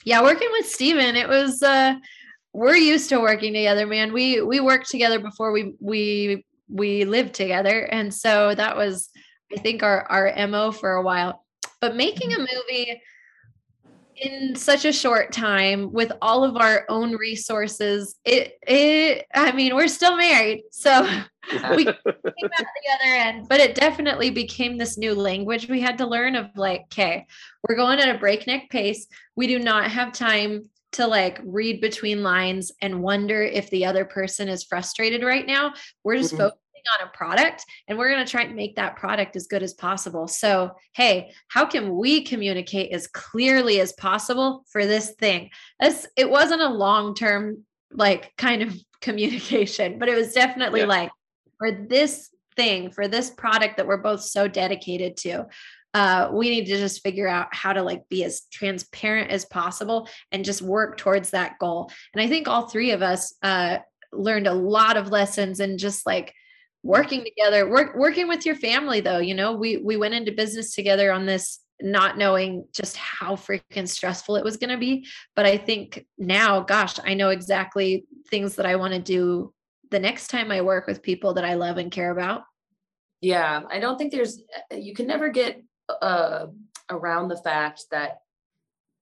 yeah, 0.04 0.22
working 0.22 0.50
with 0.52 0.68
Steven, 0.68 1.16
it 1.16 1.30
was 1.30 1.64
uh 1.64 1.96
we're 2.60 2.76
used 2.76 3.08
to 3.08 3.22
working 3.22 3.54
together, 3.54 3.88
man. 3.88 4.12
We 4.12 4.42
we 4.42 4.60
worked 4.60 4.90
together 4.90 5.18
before 5.18 5.54
we 5.54 5.76
we 5.80 6.46
we 6.68 7.06
lived 7.06 7.34
together. 7.34 7.86
And 7.86 8.14
so 8.14 8.54
that 8.54 8.76
was 8.76 9.10
I 9.56 9.62
think 9.62 9.82
our 9.82 10.04
our 10.12 10.48
MO 10.48 10.74
for 10.74 10.96
a 10.96 11.02
while. 11.02 11.46
But 11.80 11.96
making 11.96 12.34
a 12.34 12.40
movie 12.40 13.02
in 14.18 14.58
such 14.58 14.84
a 14.84 14.92
short 14.92 15.32
time 15.32 15.94
with 15.94 16.12
all 16.22 16.44
of 16.44 16.58
our 16.58 16.84
own 16.90 17.16
resources, 17.16 18.18
it 18.26 18.58
it 18.68 19.26
I 19.34 19.54
mean, 19.54 19.74
we're 19.74 19.88
still 19.88 20.18
married. 20.18 20.64
So 20.72 21.04
we 21.78 21.86
came 21.86 21.96
out 21.96 21.96
the 22.04 22.92
other 22.94 23.14
end, 23.14 23.48
but 23.48 23.62
it 23.62 23.74
definitely 23.74 24.32
became 24.32 24.78
this 24.78 24.98
new 24.98 25.16
language 25.16 25.70
we 25.70 25.80
had 25.80 25.98
to 26.00 26.06
learn 26.06 26.36
of 26.36 26.48
like, 26.58 26.82
okay, 26.92 27.26
we're 27.64 27.78
going 27.78 28.00
at 28.00 28.14
a 28.14 28.20
breakneck 28.20 28.70
pace. 28.70 29.08
We 29.38 29.48
do 29.48 29.60
not 29.60 29.90
have 29.90 30.12
time 30.12 30.70
to 30.94 31.08
like 31.08 31.40
read 31.44 31.82
between 31.82 32.24
lines 32.24 32.72
and 32.82 33.02
wonder 33.02 33.42
if 33.44 33.70
the 33.70 33.86
other 33.86 34.06
person 34.06 34.50
is 34.50 34.64
frustrated 34.64 35.24
right 35.24 35.46
now. 35.46 35.74
We're 36.04 36.18
just 36.18 36.34
Mhm. 36.34 36.38
focusing 36.38 36.60
on 37.00 37.08
a 37.08 37.12
product 37.18 37.66
and 37.88 37.98
we're 37.98 38.10
going 38.10 38.26
to 38.26 38.32
try 38.32 38.44
and 38.44 38.56
make 38.56 38.76
that 38.78 38.96
product 38.96 39.36
as 39.36 39.48
good 39.48 39.62
as 39.62 39.74
possible. 39.74 40.28
So, 40.28 40.72
hey, 40.94 41.34
how 41.50 41.66
can 41.66 41.96
we 41.96 42.24
communicate 42.24 42.92
as 42.94 43.06
clearly 43.08 43.80
as 43.82 43.94
possible 43.94 44.66
for 44.72 44.86
this 44.86 45.12
thing? 45.12 45.52
This 45.80 46.08
it 46.16 46.30
wasn't 46.30 46.62
a 46.62 46.70
long-term 46.70 47.66
like 47.92 48.36
kind 48.38 48.62
of 48.64 48.74
communication, 49.02 50.00
but 50.00 50.10
it 50.10 50.16
was 50.16 50.34
definitely 50.34 50.82
Yeah. 50.82 50.86
like 50.88 51.12
for 51.58 51.72
this 51.72 52.30
thing, 52.56 52.92
for 52.92 53.08
this 53.08 53.30
product 53.30 53.78
that 53.78 53.88
we're 53.88 53.98
both 53.98 54.22
so 54.22 54.48
dedicated 54.48 55.16
to, 55.18 55.46
uh, 55.94 56.30
we 56.32 56.50
need 56.50 56.66
to 56.66 56.78
just 56.78 57.02
figure 57.02 57.28
out 57.28 57.54
how 57.54 57.74
to 57.74 57.82
like 57.82 58.08
be 58.10 58.24
as 58.24 58.42
transparent 58.52 59.32
as 59.32 59.46
possible 59.46 60.08
and 60.32 60.46
just 60.46 60.62
work 60.62 60.98
towards 60.98 61.32
that 61.32 61.58
goal. 61.60 61.92
And 62.14 62.22
I 62.22 62.28
think 62.28 62.48
all 62.48 62.68
three 62.68 62.92
of 62.92 63.02
us 63.02 63.34
uh, 63.42 63.80
learned 64.12 64.48
a 64.48 64.54
lot 64.54 64.98
of 64.98 65.10
lessons 65.10 65.60
and 65.60 65.80
just 65.80 66.06
like 66.06 66.34
working 66.84 67.24
together, 67.24 67.70
work 67.70 67.96
working 67.96 68.28
with 68.28 68.46
your 68.46 68.56
family 68.56 69.02
though. 69.02 69.20
You 69.20 69.34
know, 69.34 69.54
we 69.54 69.78
we 69.78 69.98
went 69.98 70.14
into 70.14 70.32
business 70.32 70.76
together 70.76 71.12
on 71.12 71.26
this 71.26 71.60
not 71.82 72.18
knowing 72.18 72.68
just 72.74 72.98
how 72.98 73.36
freaking 73.36 73.88
stressful 73.88 74.36
it 74.36 74.44
was 74.44 74.58
going 74.58 74.70
to 74.70 74.78
be 74.78 75.08
but 75.34 75.46
i 75.46 75.56
think 75.56 76.06
now 76.18 76.60
gosh 76.60 77.00
i 77.06 77.14
know 77.14 77.30
exactly 77.30 78.04
things 78.30 78.58
that 78.58 78.66
i 78.66 78.76
want 78.76 78.94
to 78.94 79.00
do 79.00 79.54
the 79.90 79.98
next 79.98 80.28
time 80.28 80.52
i 80.52 80.60
work 80.60 80.88
with 80.88 81.02
people 81.02 81.34
that 81.36 81.46
i 81.46 81.54
love 81.54 81.78
and 81.78 81.90
care 81.90 82.12
about 82.12 82.42
Yeah, 83.22 83.62
I 83.70 83.80
don't 83.80 83.98
think 83.98 84.12
there's, 84.12 84.42
uh, 84.72 84.76
you 84.76 84.94
can 84.94 85.08
never 85.08 85.30
get 85.30 85.62
uh, 86.02 86.48
around 86.90 87.28
the 87.28 87.38
fact 87.38 87.86
that 87.92 88.22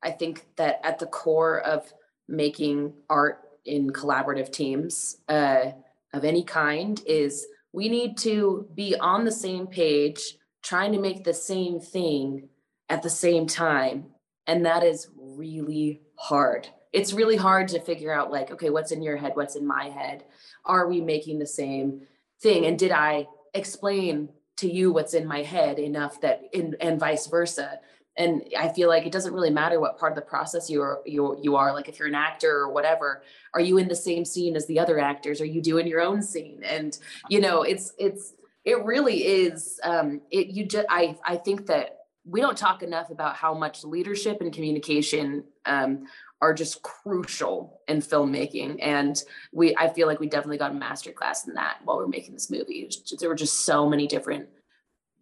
I 0.03 0.11
think 0.11 0.45
that 0.57 0.79
at 0.83 0.99
the 0.99 1.07
core 1.07 1.59
of 1.61 1.91
making 2.27 2.93
art 3.09 3.41
in 3.65 3.89
collaborative 3.89 4.51
teams 4.51 5.17
uh, 5.27 5.71
of 6.13 6.23
any 6.23 6.43
kind 6.43 7.01
is 7.05 7.47
we 7.73 7.89
need 7.89 8.17
to 8.19 8.67
be 8.73 8.95
on 8.95 9.25
the 9.25 9.31
same 9.31 9.67
page, 9.67 10.37
trying 10.63 10.91
to 10.93 10.99
make 10.99 11.23
the 11.23 11.33
same 11.33 11.79
thing 11.79 12.49
at 12.89 13.03
the 13.03 13.09
same 13.09 13.45
time. 13.45 14.05
And 14.47 14.65
that 14.65 14.83
is 14.83 15.09
really 15.15 16.01
hard. 16.15 16.69
It's 16.93 17.13
really 17.13 17.35
hard 17.35 17.67
to 17.69 17.81
figure 17.81 18.13
out, 18.13 18.31
like, 18.31 18.49
okay, 18.51 18.69
what's 18.69 18.91
in 18.91 19.03
your 19.03 19.17
head? 19.17 19.33
What's 19.35 19.55
in 19.55 19.67
my 19.67 19.89
head? 19.89 20.23
Are 20.65 20.87
we 20.87 21.01
making 21.01 21.39
the 21.39 21.45
same 21.45 22.01
thing? 22.41 22.65
And 22.65 22.79
did 22.79 22.91
I 22.91 23.27
explain 23.53 24.29
to 24.57 24.71
you 24.71 24.91
what's 24.91 25.13
in 25.13 25.25
my 25.25 25.43
head 25.43 25.79
enough 25.79 26.21
that 26.21 26.43
in 26.53 26.75
and 26.81 26.99
vice 26.99 27.27
versa. 27.27 27.79
And 28.17 28.43
i 28.57 28.69
feel 28.69 28.89
like 28.89 29.05
it 29.05 29.11
doesn't 29.11 29.33
really 29.33 29.51
matter 29.51 29.79
what 29.79 29.99
part 29.99 30.11
of 30.11 30.15
the 30.15 30.23
process 30.23 30.69
you 30.69 30.81
are 30.81 31.01
you, 31.05 31.37
you 31.41 31.55
are. 31.55 31.73
Like 31.73 31.87
if 31.87 31.99
you're 31.99 32.07
an 32.07 32.15
actor 32.15 32.51
or 32.51 32.71
whatever 32.71 33.21
are 33.53 33.61
you 33.61 33.77
in 33.77 33.87
the 33.87 33.95
same 33.95 34.25
scene 34.25 34.55
as 34.55 34.67
the 34.67 34.79
other 34.79 34.99
actors? 34.99 35.41
Are 35.41 35.45
you 35.45 35.61
doing 35.61 35.87
your 35.87 36.01
own 36.01 36.21
scene? 36.21 36.63
And 36.63 36.97
you 37.29 37.39
know 37.39 37.61
it's 37.61 37.93
it's 37.97 38.33
it 38.65 38.83
really 38.83 39.25
is 39.25 39.79
um 39.83 40.21
it 40.29 40.47
you 40.47 40.65
just 40.65 40.85
i 40.89 41.15
i 41.25 41.37
think 41.37 41.65
that 41.67 41.99
we 42.25 42.41
don't 42.41 42.57
talk 42.57 42.83
enough 42.83 43.09
about 43.09 43.35
how 43.35 43.53
much 43.53 43.85
leadership 43.85 44.41
and 44.41 44.51
communication 44.53 45.45
um 45.65 46.05
are 46.41 46.53
just 46.53 46.81
crucial 46.83 47.81
in 47.87 47.97
filmmaking. 47.97 48.77
And 48.81 49.21
we 49.53 49.75
i 49.75 49.87
feel 49.89 50.07
like 50.07 50.19
we 50.19 50.27
definitely 50.29 50.57
got 50.59 50.71
a 50.71 50.75
master 50.75 51.11
class 51.11 51.47
in 51.47 51.53
that 51.55 51.77
while 51.83 51.97
we 51.97 52.03
are 52.03 52.07
making 52.07 52.33
this 52.33 52.51
movie. 52.51 52.81
It 52.81 52.85
was 52.87 52.97
just- 52.97 53.19
there 53.19 53.29
were 53.29 53.35
just 53.35 53.61
so 53.65 53.89
many 53.89 54.07
different 54.07 54.47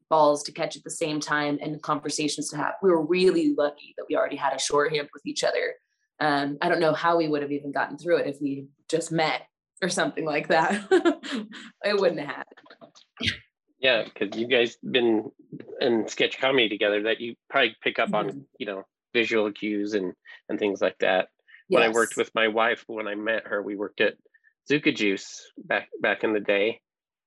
balls 0.10 0.44
to 0.44 0.52
catch 0.52 0.76
at 0.76 0.84
the 0.84 0.90
same 0.90 1.20
time 1.20 1.58
and 1.62 1.82
conversations 1.82 2.50
to 2.50 2.58
have. 2.58 2.74
We 2.84 2.90
were 2.92 3.04
really 3.06 3.56
lucky 3.58 3.94
that 3.98 4.06
we 4.10 4.16
already 4.16 4.36
had 4.36 4.54
a 4.54 4.60
shorthand 4.60 5.10
with 5.14 5.26
each 5.26 5.44
other. 5.44 5.76
Um, 6.20 6.58
i 6.62 6.70
don't 6.70 6.80
know 6.80 6.94
how 6.94 7.18
we 7.18 7.28
would 7.28 7.42
have 7.42 7.52
even 7.52 7.72
gotten 7.74 7.98
through 7.98 8.18
it 8.18 8.28
if 8.28 8.38
we 8.42 8.68
just 8.90 9.12
met 9.12 9.42
or 9.82 9.90
something 9.90 10.26
like 10.26 10.48
that. 10.50 10.72
It 11.84 12.00
wouldn't 12.00 12.20
have 12.22 12.30
happened. 12.36 12.94
Yeah, 13.80 14.04
because 14.06 14.38
you 14.40 14.48
guys 14.48 14.78
been 14.78 15.30
in 15.82 16.08
sketch 16.08 16.40
comedy 16.40 16.70
together 16.70 17.04
that 17.04 17.20
you 17.22 17.36
probably 17.50 17.76
pick 17.84 18.00
up 18.00 18.14
on, 18.14 18.30
Mhm. 18.32 18.46
you 18.58 18.66
know, 18.66 18.84
visual 19.16 19.52
cues 19.52 19.94
and 19.98 20.14
and 20.50 20.60
things 20.60 20.80
like 20.86 20.98
that. 21.00 21.24
When 21.70 21.82
I 21.84 21.90
worked 21.90 22.16
with 22.18 22.30
my 22.36 22.48
wife, 22.48 22.84
when 22.88 23.08
I 23.08 23.16
met 23.16 23.48
her, 23.48 23.60
we 23.64 23.76
worked 23.76 24.00
at 24.02 24.14
Zuka 24.70 24.92
Juice 24.96 25.28
back 25.72 25.88
back 26.06 26.24
in 26.26 26.32
the 26.38 26.46
day. 26.56 26.68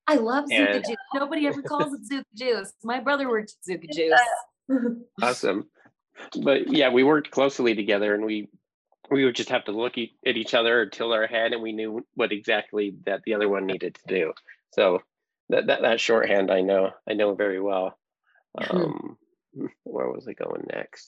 i 0.06 0.16
love 0.30 0.44
zuka 0.58 0.76
And- 0.76 0.84
juice 0.88 1.06
nobody 1.20 1.42
ever 1.50 1.62
calls 1.72 1.90
it 1.96 2.02
zuka 2.10 2.32
juice 2.42 2.72
my 2.92 2.98
brother 3.06 3.26
worked 3.34 3.52
at 3.56 3.60
zuka 3.68 3.88
juice 3.98 4.26
Awesome. 5.22 5.60
But 6.48 6.60
yeah, 6.78 6.90
we 6.96 7.02
worked 7.12 7.30
closely 7.30 7.74
together 7.82 8.10
and 8.16 8.24
we 8.30 8.36
we 9.10 9.24
would 9.24 9.36
just 9.40 9.48
have 9.54 9.64
to 9.66 9.72
look 9.82 9.96
e- 9.98 10.16
at 10.30 10.36
each 10.42 10.52
other 10.58 10.72
or 10.80 10.86
tilt 10.86 11.12
our 11.18 11.26
head 11.36 11.52
and 11.52 11.62
we 11.66 11.72
knew 11.78 11.90
what 12.20 12.32
exactly 12.38 12.86
that 13.06 13.20
the 13.24 13.34
other 13.34 13.48
one 13.48 13.66
needed 13.66 13.92
to 13.96 14.06
do. 14.18 14.24
So 14.76 14.84
that 15.50 15.66
that, 15.68 15.80
that 15.86 16.00
shorthand 16.06 16.50
I 16.58 16.60
know 16.70 16.84
I 17.10 17.14
know 17.20 17.34
very 17.44 17.60
well. 17.70 17.88
Um 18.60 19.16
where 19.94 20.10
was 20.14 20.26
I 20.28 20.34
going 20.44 20.64
next? 20.78 21.06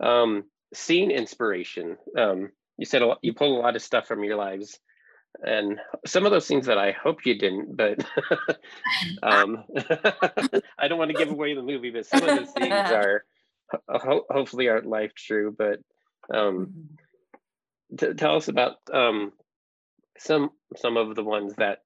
Um 0.00 0.44
scene 0.74 1.10
inspiration. 1.10 1.96
Um 2.16 2.50
you 2.76 2.86
said 2.86 3.02
a 3.02 3.06
lot, 3.06 3.18
you 3.22 3.34
pulled 3.34 3.58
a 3.58 3.60
lot 3.60 3.76
of 3.76 3.82
stuff 3.82 4.06
from 4.06 4.22
your 4.22 4.36
lives, 4.36 4.78
and 5.42 5.78
some 6.06 6.24
of 6.24 6.32
those 6.32 6.46
things 6.46 6.66
that 6.66 6.78
I 6.78 6.92
hope 6.92 7.24
you 7.24 7.38
didn't, 7.38 7.76
but 7.76 8.04
um, 9.22 9.64
I 10.78 10.88
don't 10.88 10.98
want 10.98 11.10
to 11.10 11.16
give 11.16 11.30
away 11.30 11.54
the 11.54 11.62
movie. 11.62 11.90
But 11.90 12.06
some 12.06 12.22
of 12.22 12.34
those 12.34 12.50
things 12.50 12.72
are 12.90 13.24
ho- 13.88 14.26
hopefully 14.30 14.68
aren't 14.68 14.86
life 14.86 15.12
true. 15.14 15.54
But 15.56 15.80
um, 16.32 16.88
t- 17.96 18.14
tell 18.14 18.36
us 18.36 18.48
about 18.48 18.76
um, 18.92 19.32
some 20.18 20.50
some 20.76 20.96
of 20.96 21.14
the 21.14 21.24
ones 21.24 21.54
that 21.56 21.82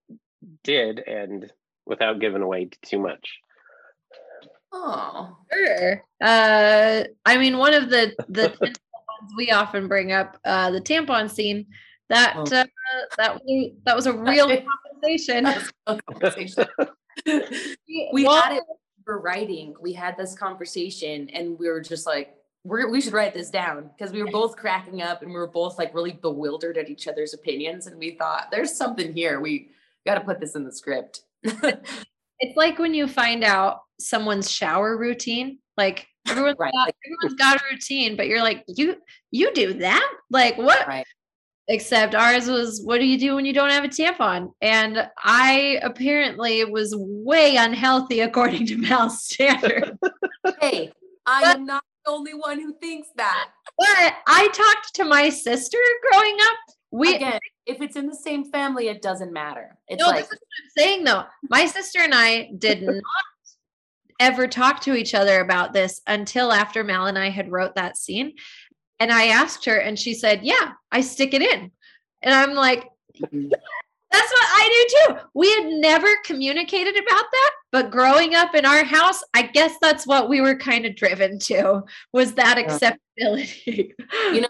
did, 0.64 1.00
and 1.00 1.52
without 1.84 2.20
giving 2.20 2.42
away 2.42 2.70
too 2.82 2.98
much. 2.98 3.40
Oh, 4.72 5.36
Sure. 5.52 6.02
Uh, 6.22 7.04
I 7.26 7.36
mean, 7.36 7.58
one 7.58 7.74
of 7.74 7.90
the 7.90 8.14
the 8.28 8.54
ones 8.60 8.76
we 9.36 9.50
often 9.50 9.86
bring 9.88 10.12
up, 10.12 10.38
uh, 10.44 10.70
the 10.70 10.80
tampon 10.80 11.30
scene. 11.30 11.66
That 12.08 12.34
Oh. 12.36 12.42
uh, 12.42 12.64
that 13.18 13.34
was 13.34 13.70
that 13.84 13.96
was 13.96 14.06
a 14.06 14.12
real 14.12 14.46
conversation. 14.48 15.46
conversation. 15.86 16.66
we 17.26 18.24
Well- 18.24 18.40
had 18.42 18.56
it 18.56 18.64
for 19.04 19.18
writing. 19.20 19.74
We 19.80 19.92
had 19.92 20.16
this 20.16 20.34
conversation, 20.34 21.28
and 21.30 21.58
we 21.58 21.68
were 21.68 21.80
just 21.80 22.06
like, 22.06 22.34
we're, 22.64 22.88
we 22.90 23.00
should 23.00 23.12
write 23.12 23.34
this 23.34 23.50
down 23.50 23.90
because 23.96 24.12
we 24.12 24.22
were 24.22 24.30
both 24.30 24.56
cracking 24.56 25.02
up 25.02 25.22
and 25.22 25.32
we 25.32 25.36
were 25.36 25.48
both 25.48 25.76
like 25.78 25.92
really 25.94 26.12
bewildered 26.12 26.78
at 26.78 26.88
each 26.88 27.08
other's 27.08 27.34
opinions. 27.34 27.88
And 27.88 27.98
we 27.98 28.12
thought, 28.12 28.48
there's 28.52 28.72
something 28.72 29.12
here. 29.12 29.40
We 29.40 29.70
got 30.06 30.14
to 30.14 30.20
put 30.20 30.38
this 30.38 30.54
in 30.54 30.62
the 30.64 30.70
script. 30.72 31.22
It's 32.42 32.56
like 32.56 32.78
when 32.78 32.92
you 32.92 33.06
find 33.06 33.44
out 33.44 33.78
someone's 34.00 34.50
shower 34.50 34.98
routine. 34.98 35.58
Like 35.76 36.06
everyone's 36.28 36.58
Right, 36.58 36.72
got, 36.72 36.92
everyone's 37.06 37.38
got 37.38 37.56
a 37.56 37.64
routine, 37.70 38.16
but 38.16 38.26
you're 38.26 38.42
like, 38.42 38.64
you 38.66 38.96
you 39.30 39.52
do 39.54 39.74
that? 39.74 40.12
Like 40.30 40.58
what? 40.58 40.86
Right. 40.86 41.06
Except 41.68 42.16
ours 42.16 42.48
was, 42.48 42.82
what 42.84 42.98
do 42.98 43.06
you 43.06 43.16
do 43.16 43.36
when 43.36 43.46
you 43.46 43.52
don't 43.52 43.70
have 43.70 43.84
a 43.84 43.88
tampon? 43.88 44.50
And 44.60 45.08
I 45.18 45.78
apparently 45.84 46.64
was 46.64 46.92
way 46.96 47.56
unhealthy 47.56 48.20
according 48.28 48.66
to 48.66 48.76
Mal's 48.76 49.22
standard. 49.24 49.96
hey, 50.60 50.92
I 51.24 51.42
am 51.52 51.64
not 51.64 51.84
the 52.04 52.10
only 52.10 52.34
one 52.34 52.58
who 52.60 52.74
thinks 52.80 53.08
that. 53.16 53.50
but 53.78 54.14
I 54.26 54.48
talked 54.48 54.94
to 54.96 55.04
my 55.04 55.28
sister 55.28 55.78
growing 56.10 56.36
up. 56.42 56.74
We 56.92 57.16
Again, 57.16 57.40
if 57.66 57.80
it's 57.80 57.96
in 57.96 58.06
the 58.06 58.14
same 58.14 58.44
family, 58.44 58.88
it 58.88 59.00
doesn't 59.02 59.32
matter. 59.32 59.78
It's 59.88 60.00
no, 60.00 60.08
like, 60.08 60.28
this 60.28 60.32
is 60.32 60.38
what 60.38 60.38
I'm 60.62 60.70
saying 60.76 61.04
though. 61.04 61.24
My 61.48 61.66
sister 61.66 62.00
and 62.00 62.14
I 62.14 62.50
did 62.58 62.82
not 62.86 63.02
ever 64.20 64.46
talk 64.46 64.80
to 64.82 64.94
each 64.94 65.14
other 65.14 65.40
about 65.40 65.72
this 65.72 66.02
until 66.06 66.52
after 66.52 66.84
Mal 66.84 67.06
and 67.06 67.18
I 67.18 67.30
had 67.30 67.50
wrote 67.50 67.74
that 67.74 67.96
scene. 67.96 68.34
And 69.00 69.10
I 69.10 69.28
asked 69.28 69.64
her, 69.64 69.78
and 69.78 69.98
she 69.98 70.14
said, 70.14 70.40
Yeah, 70.44 70.72
I 70.92 71.00
stick 71.00 71.34
it 71.34 71.42
in. 71.42 71.72
And 72.22 72.34
I'm 72.34 72.54
like, 72.54 72.88
Mhm. 73.20 73.50
That's 74.12 74.30
what 74.30 74.44
I 74.44 74.86
do 75.08 75.14
too. 75.14 75.20
We 75.32 75.50
had 75.54 75.66
never 75.80 76.08
communicated 76.24 76.94
about 76.94 77.24
that, 77.32 77.50
but 77.72 77.90
growing 77.90 78.34
up 78.34 78.54
in 78.54 78.66
our 78.66 78.84
house, 78.84 79.24
I 79.32 79.42
guess 79.42 79.76
that's 79.80 80.06
what 80.06 80.28
we 80.28 80.42
were 80.42 80.54
kind 80.54 80.84
of 80.84 80.96
driven 80.96 81.38
to 81.40 81.82
was 82.12 82.34
that 82.34 82.58
acceptability. 82.58 83.94
you 84.32 84.42
know 84.42 84.48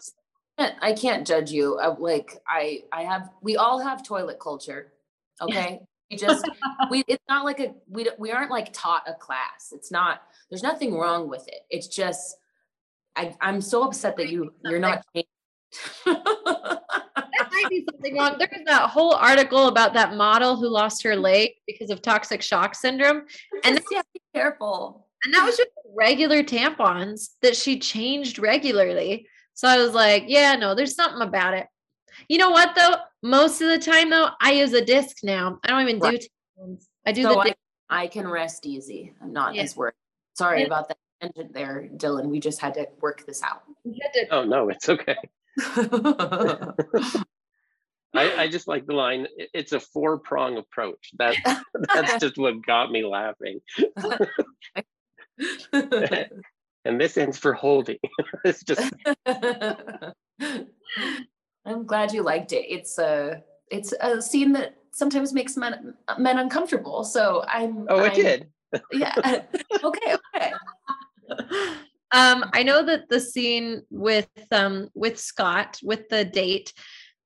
i 0.59 0.93
can't 0.93 1.27
judge 1.27 1.51
you 1.51 1.77
uh, 1.77 1.95
like 1.99 2.38
i 2.49 2.83
i 2.93 3.03
have 3.03 3.31
we 3.43 3.57
all 3.57 3.79
have 3.81 4.07
toilet 4.07 4.38
culture 4.41 4.93
okay 5.41 5.81
we 6.11 6.17
just 6.17 6.49
we 6.91 7.03
it's 7.09 7.25
not 7.29 7.45
like 7.45 7.61
a 7.61 7.75
we 7.88 8.07
we 8.19 8.31
aren't 8.31 8.51
like 8.51 8.73
taught 8.73 9.03
a 9.09 9.15
class 9.15 9.73
it's 9.73 9.91
not 9.91 10.23
there's 10.51 10.62
nothing 10.62 10.97
wrong 10.97 11.29
with 11.29 11.47
it 11.49 11.61
it's 11.71 11.88
just 11.88 12.37
i 13.17 13.35
i'm 13.41 13.61
so 13.61 13.83
upset 13.83 14.17
that 14.17 14.29
you 14.29 14.53
you're 14.65 14.79
not 14.79 15.05
there 15.15 15.25
might 17.51 17.69
be 17.69 17.85
something 17.91 18.17
wrong. 18.17 18.37
There 18.38 18.49
was 18.53 18.62
that 18.67 18.91
whole 18.91 19.15
article 19.15 19.69
about 19.69 19.95
that 19.95 20.15
model 20.15 20.57
who 20.57 20.69
lost 20.69 21.03
her 21.03 21.17
leg 21.17 21.51
because 21.67 21.91
of 21.91 22.03
toxic 22.03 22.43
shock 22.43 22.75
syndrome. 22.75 23.23
And 23.65 23.77
Just, 23.77 23.88
yeah, 23.91 24.03
be 24.12 24.21
careful 24.35 25.07
And 25.25 25.35
that 25.35 25.45
was 25.45 25.57
just 25.57 25.71
regular 25.97 26.43
tampons 26.43 27.31
that 27.43 27.57
she 27.57 27.79
changed 27.79 28.38
regularly. 28.38 29.27
So 29.55 29.69
I 29.69 29.79
was 29.79 29.95
like, 29.95 30.25
yeah, 30.27 30.55
no, 30.57 30.75
there's 30.75 30.95
something 30.95 31.23
about 31.23 31.55
it. 31.55 31.67
You 32.29 32.38
know 32.38 32.51
what 32.51 32.75
though? 32.75 32.97
Most 33.23 33.61
of 33.61 33.69
the 33.69 33.79
time 33.79 34.11
though, 34.11 34.29
I 34.41 34.53
use 34.53 34.73
a 34.73 34.85
disc 34.85 35.19
now. 35.23 35.59
I 35.65 35.69
don't 35.69 35.83
even 35.83 35.99
do 35.99 36.07
Right. 36.07 36.25
tampons. 36.59 36.87
I 37.07 37.12
do 37.12 37.23
so 37.23 37.35
the 37.35 37.38
I, 37.38 37.45
disc. 37.45 37.57
I 37.91 38.07
can 38.07 38.27
rest 38.27 38.65
easy 38.65 39.12
i'm 39.21 39.35
not 39.35 39.55
Yeah. 39.55 39.62
as 39.62 39.77
worried 39.77 39.93
sorry 40.35 40.62
And- 40.62 40.67
about 40.67 40.88
that 40.88 40.97
tangent 41.21 41.53
there 41.53 41.88
dylan 41.97 42.29
we 42.29 42.41
just 42.41 42.59
had 42.61 42.73
to 42.75 42.88
work 43.01 43.27
this 43.27 43.43
out 43.43 43.62
to- 43.85 44.27
Oh 44.31 44.45
no, 44.45 44.71
it's 44.71 44.88
okay. 44.88 45.17
I, 48.15 48.43
I 48.43 48.49
just 48.49 48.69
like 48.69 48.87
the 48.87 48.93
line. 48.95 49.27
It's 49.55 49.73
a 49.73 49.81
four 49.81 50.19
prong 50.19 50.57
approach. 50.59 51.11
That 51.19 51.35
that's 51.95 52.19
just 52.21 52.37
what 52.38 52.65
got 52.65 52.91
me 52.91 53.05
laughing. 53.05 53.61
And 56.85 57.01
this 57.01 57.16
ends 57.16 57.38
for 57.38 57.53
holding. 57.53 57.99
it's 58.45 58.64
just 58.64 58.92
I'm 61.64 61.87
glad 61.87 62.12
you 62.12 62.23
liked 62.23 62.53
it. 62.53 62.66
It's 62.68 62.99
a 62.99 63.42
it's 63.71 63.95
a 64.01 64.21
scene 64.21 64.53
that 64.53 64.77
sometimes 64.92 65.33
makes 65.33 65.57
men 65.57 65.95
men 66.18 66.38
uncomfortable. 66.38 67.05
So 67.05 67.45
I'm 67.49 67.87
oh, 67.88 68.05
it 68.05 68.12
I'm- 68.12 68.23
did. 68.23 68.49
Yeah. 68.90 69.14
okay, 69.85 70.16
okay. 70.35 70.53
um 72.12 72.45
i 72.55 72.62
know 72.62 72.83
that 72.83 73.09
the 73.11 73.21
scene 73.21 73.83
with 73.90 74.29
um 74.51 74.88
with 74.95 75.18
scott 75.18 75.79
with 75.83 76.09
the 76.09 76.25
date 76.25 76.73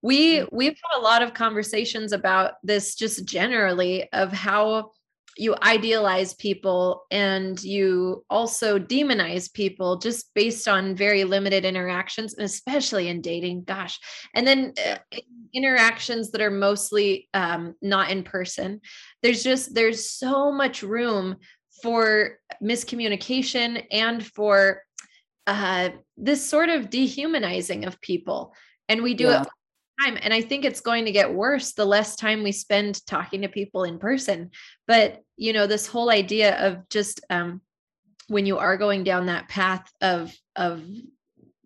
we 0.03 0.45
we've 0.53 0.77
had 0.90 0.99
a 0.99 1.03
lot 1.03 1.23
of 1.23 1.35
conversations 1.35 2.12
about 2.12 2.55
this 2.62 2.95
just 2.95 3.25
generally 3.25 4.09
of 4.12 4.33
how 4.33 4.90
you 5.37 5.55
idealize 5.62 6.35
people 6.35 7.05
and 7.11 7.62
you 7.62 8.25
also 8.31 8.79
demonize 8.79 9.53
people 9.53 9.99
just 9.99 10.33
based 10.35 10.66
on 10.66 10.96
very 10.96 11.25
limited 11.25 11.64
interactions 11.64 12.35
and 12.35 12.44
especially 12.44 13.09
in 13.09 13.20
dating 13.20 13.64
gosh. 13.64 13.99
And 14.35 14.46
then 14.46 14.72
uh, 14.87 14.96
interactions 15.53 16.31
that 16.31 16.40
are 16.40 16.51
mostly 16.51 17.29
um, 17.35 17.75
not 17.83 18.11
in 18.11 18.22
person. 18.22 18.81
There's 19.22 19.42
just 19.42 19.75
there's 19.75 20.11
so 20.11 20.53
much 20.53 20.83
room 20.83 21.37
for 21.83 22.38
miscommunication 22.62 23.85
and 23.90 24.25
for 24.25 24.83
uh, 25.46 25.90
this 26.16 26.49
sort 26.49 26.70
of 26.70 26.90
dehumanizing 26.90 27.85
of 27.85 28.01
people. 28.01 28.55
And 28.88 29.03
we 29.03 29.14
do 29.14 29.27
Yeah. 29.27 29.42
it 29.42 29.49
time 30.01 30.19
and 30.21 30.33
i 30.35 30.41
think 30.41 30.65
it's 30.65 30.81
going 30.81 31.05
to 31.05 31.13
get 31.13 31.33
worse 31.33 31.73
the 31.73 31.85
less 31.85 32.17
time 32.17 32.43
we 32.43 32.53
spend 32.53 33.05
talking 33.07 33.43
to 33.43 33.49
people 33.49 33.85
in 33.85 33.99
person. 33.99 34.51
But 34.87 35.23
you 35.37 35.53
know 35.53 35.67
this 35.67 35.87
whole 35.87 36.11
idea 36.11 36.57
of 36.67 36.89
just 36.89 37.21
um, 37.31 37.61
when 38.29 38.47
you 38.47 38.59
are 38.59 38.77
going 38.77 39.05
down 39.05 39.27
that 39.27 39.49
path 39.49 39.91
of 40.01 40.35
of 40.55 40.85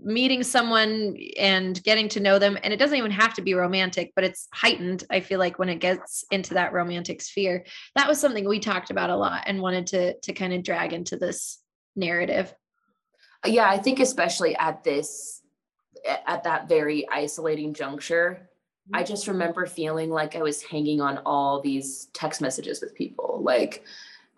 meeting 0.03 0.43
someone 0.43 1.17
and 1.39 1.83
getting 1.83 2.09
to 2.09 2.21
know 2.21 2.39
them 2.39 2.57
and 2.63 2.73
it 2.73 2.79
doesn't 2.79 2.97
even 2.97 3.11
have 3.11 3.35
to 3.35 3.43
be 3.43 3.53
romantic 3.53 4.13
but 4.15 4.25
it's 4.25 4.49
heightened 4.51 5.05
i 5.11 5.21
feel 5.21 5.39
like 5.39 5.59
when 5.59 5.69
it 5.69 5.79
gets 5.79 6.25
into 6.31 6.55
that 6.55 6.73
romantic 6.73 7.21
sphere. 7.21 7.65
That 7.97 8.09
was 8.09 8.19
something 8.19 8.49
we 8.49 8.61
talked 8.61 8.91
about 8.91 9.11
a 9.11 9.17
lot 9.17 9.43
and 9.47 9.61
wanted 9.61 9.89
to 9.89 10.19
to 10.21 10.33
kind 10.33 10.53
of 10.53 10.63
drag 10.63 10.93
into 10.93 11.17
this 11.17 11.59
narrative. 11.97 12.55
Yeah, 13.47 13.69
I 13.69 13.79
think 13.79 14.01
especially 14.01 14.55
at 14.57 14.85
this 14.85 15.40
at 16.05 16.45
that 16.45 16.69
very 16.69 17.09
isolating 17.09 17.75
juncture, 17.75 18.49
I 18.93 19.03
just 19.03 19.23
mm-hmm. 19.23 19.33
remember 19.33 19.67
feeling 19.67 20.11
like 20.11 20.37
I 20.37 20.43
was 20.43 20.63
hanging 20.63 21.01
on 21.01 21.19
all 21.19 21.61
these 21.61 22.07
text 22.13 22.41
messages 22.41 22.81
with 22.81 22.95
people. 22.95 23.41
Like 23.43 23.85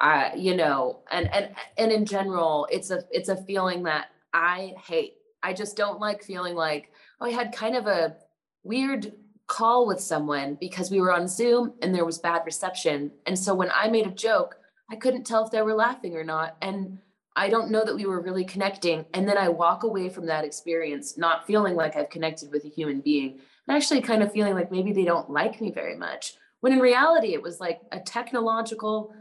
I, 0.01 0.35
you 0.35 0.57
know, 0.57 1.01
and 1.11 1.33
and 1.33 1.55
and 1.79 1.93
in 1.93 2.05
general, 2.05 2.67
it's 2.71 2.91
a 2.91 3.05
it's 3.11 3.29
a 3.29 3.43
feeling 3.45 3.83
that 3.85 4.09
I 4.33 4.75
hate. 4.85 5.15
I 5.43 5.53
just 5.53 5.77
don't 5.77 6.01
like 6.01 6.23
feeling 6.23 6.55
like 6.55 6.91
oh, 7.21 7.27
I 7.27 7.31
had 7.31 7.55
kind 7.55 7.77
of 7.77 7.87
a 7.87 8.17
weird 8.65 9.13
call 9.47 9.87
with 9.87 10.01
someone 10.01 10.57
because 10.61 10.91
we 10.91 11.01
were 11.01 11.13
on 11.13 11.29
Zoom 11.29 11.75
and 11.83 11.95
there 11.95 12.05
was 12.05 12.19
bad 12.19 12.43
reception. 12.45 13.11
And 13.27 13.39
so 13.39 13.55
when 13.55 13.71
I 13.75 13.89
made 13.89 14.07
a 14.07 14.11
joke, 14.11 14.57
I 14.91 14.97
couldn't 14.97 15.25
tell 15.25 15.45
if 15.45 15.51
they 15.51 15.63
were 15.63 15.75
laughing 15.75 16.17
or 16.17 16.25
not. 16.25 16.57
And 16.63 16.99
I 17.35 17.49
don't 17.49 17.71
know 17.71 17.85
that 17.85 17.95
we 17.95 18.07
were 18.07 18.21
really 18.21 18.45
connecting. 18.45 19.07
And 19.15 19.27
then 19.27 19.39
I 19.39 19.49
walk 19.49 19.85
away 19.85 20.09
from 20.09 20.27
that 20.27 20.45
experience 20.45 21.17
not 21.17 21.47
feeling 21.47 21.75
like 21.75 21.97
I've 21.97 22.11
connected 22.11 22.51
with 22.51 22.65
a 22.65 22.69
human 22.69 23.01
being 23.01 23.41
and 23.67 23.77
actually 23.77 24.03
kind 24.03 24.23
of 24.23 24.33
feeling 24.33 24.55
like 24.55 24.71
maybe 24.71 24.93
they 24.93 25.05
don't 25.05 25.31
like 25.31 25.61
me 25.61 25.71
very 25.71 25.97
much. 25.97 26.35
When 26.61 26.73
in 26.73 26.79
reality, 26.79 27.35
it 27.35 27.43
was 27.43 27.61
like 27.61 27.81
a 27.91 28.01
technological 28.01 29.15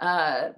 uh, 0.00 0.50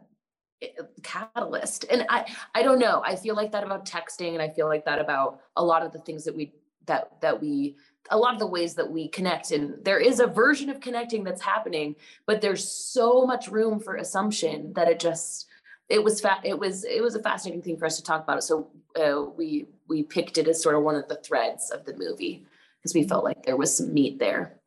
catalyst. 1.02 1.84
And 1.90 2.06
I, 2.08 2.26
I 2.54 2.62
don't 2.62 2.78
know. 2.78 3.02
I 3.04 3.16
feel 3.16 3.34
like 3.34 3.52
that 3.52 3.64
about 3.64 3.86
texting, 3.86 4.32
and 4.32 4.42
I 4.42 4.48
feel 4.48 4.68
like 4.68 4.84
that 4.84 5.00
about 5.00 5.40
a 5.56 5.64
lot 5.64 5.84
of 5.84 5.92
the 5.92 5.98
things 5.98 6.24
that 6.24 6.36
we 6.36 6.52
that 6.86 7.20
that 7.20 7.40
we 7.40 7.76
a 8.10 8.16
lot 8.16 8.34
of 8.34 8.40
the 8.40 8.46
ways 8.46 8.74
that 8.74 8.90
we 8.90 9.08
connect 9.08 9.52
and 9.52 9.84
there 9.84 10.00
is 10.00 10.18
a 10.18 10.26
version 10.26 10.70
of 10.70 10.80
connecting 10.80 11.22
that's 11.22 11.42
happening 11.42 11.94
but 12.26 12.40
there's 12.40 12.66
so 12.66 13.26
much 13.26 13.48
room 13.48 13.78
for 13.78 13.96
assumption 13.96 14.72
that 14.72 14.88
it 14.88 14.98
just 14.98 15.46
it 15.90 16.02
was 16.02 16.20
fa- 16.20 16.40
it 16.44 16.58
was 16.58 16.84
it 16.84 17.02
was 17.02 17.14
a 17.16 17.22
fascinating 17.22 17.62
thing 17.62 17.76
for 17.76 17.84
us 17.86 17.96
to 17.96 18.02
talk 18.02 18.22
about 18.22 18.42
so 18.44 18.70
uh, 18.96 19.22
we 19.36 19.66
we 19.88 20.02
picked 20.02 20.38
it 20.38 20.48
as 20.48 20.62
sort 20.62 20.76
of 20.76 20.82
one 20.82 20.94
of 20.94 21.08
the 21.08 21.16
threads 21.16 21.70
of 21.70 21.84
the 21.84 21.94
movie 21.96 22.46
because 22.78 22.94
we 22.94 23.02
felt 23.06 23.24
like 23.24 23.42
there 23.44 23.56
was 23.56 23.76
some 23.76 23.92
meat 23.92 24.18
there. 24.18 24.58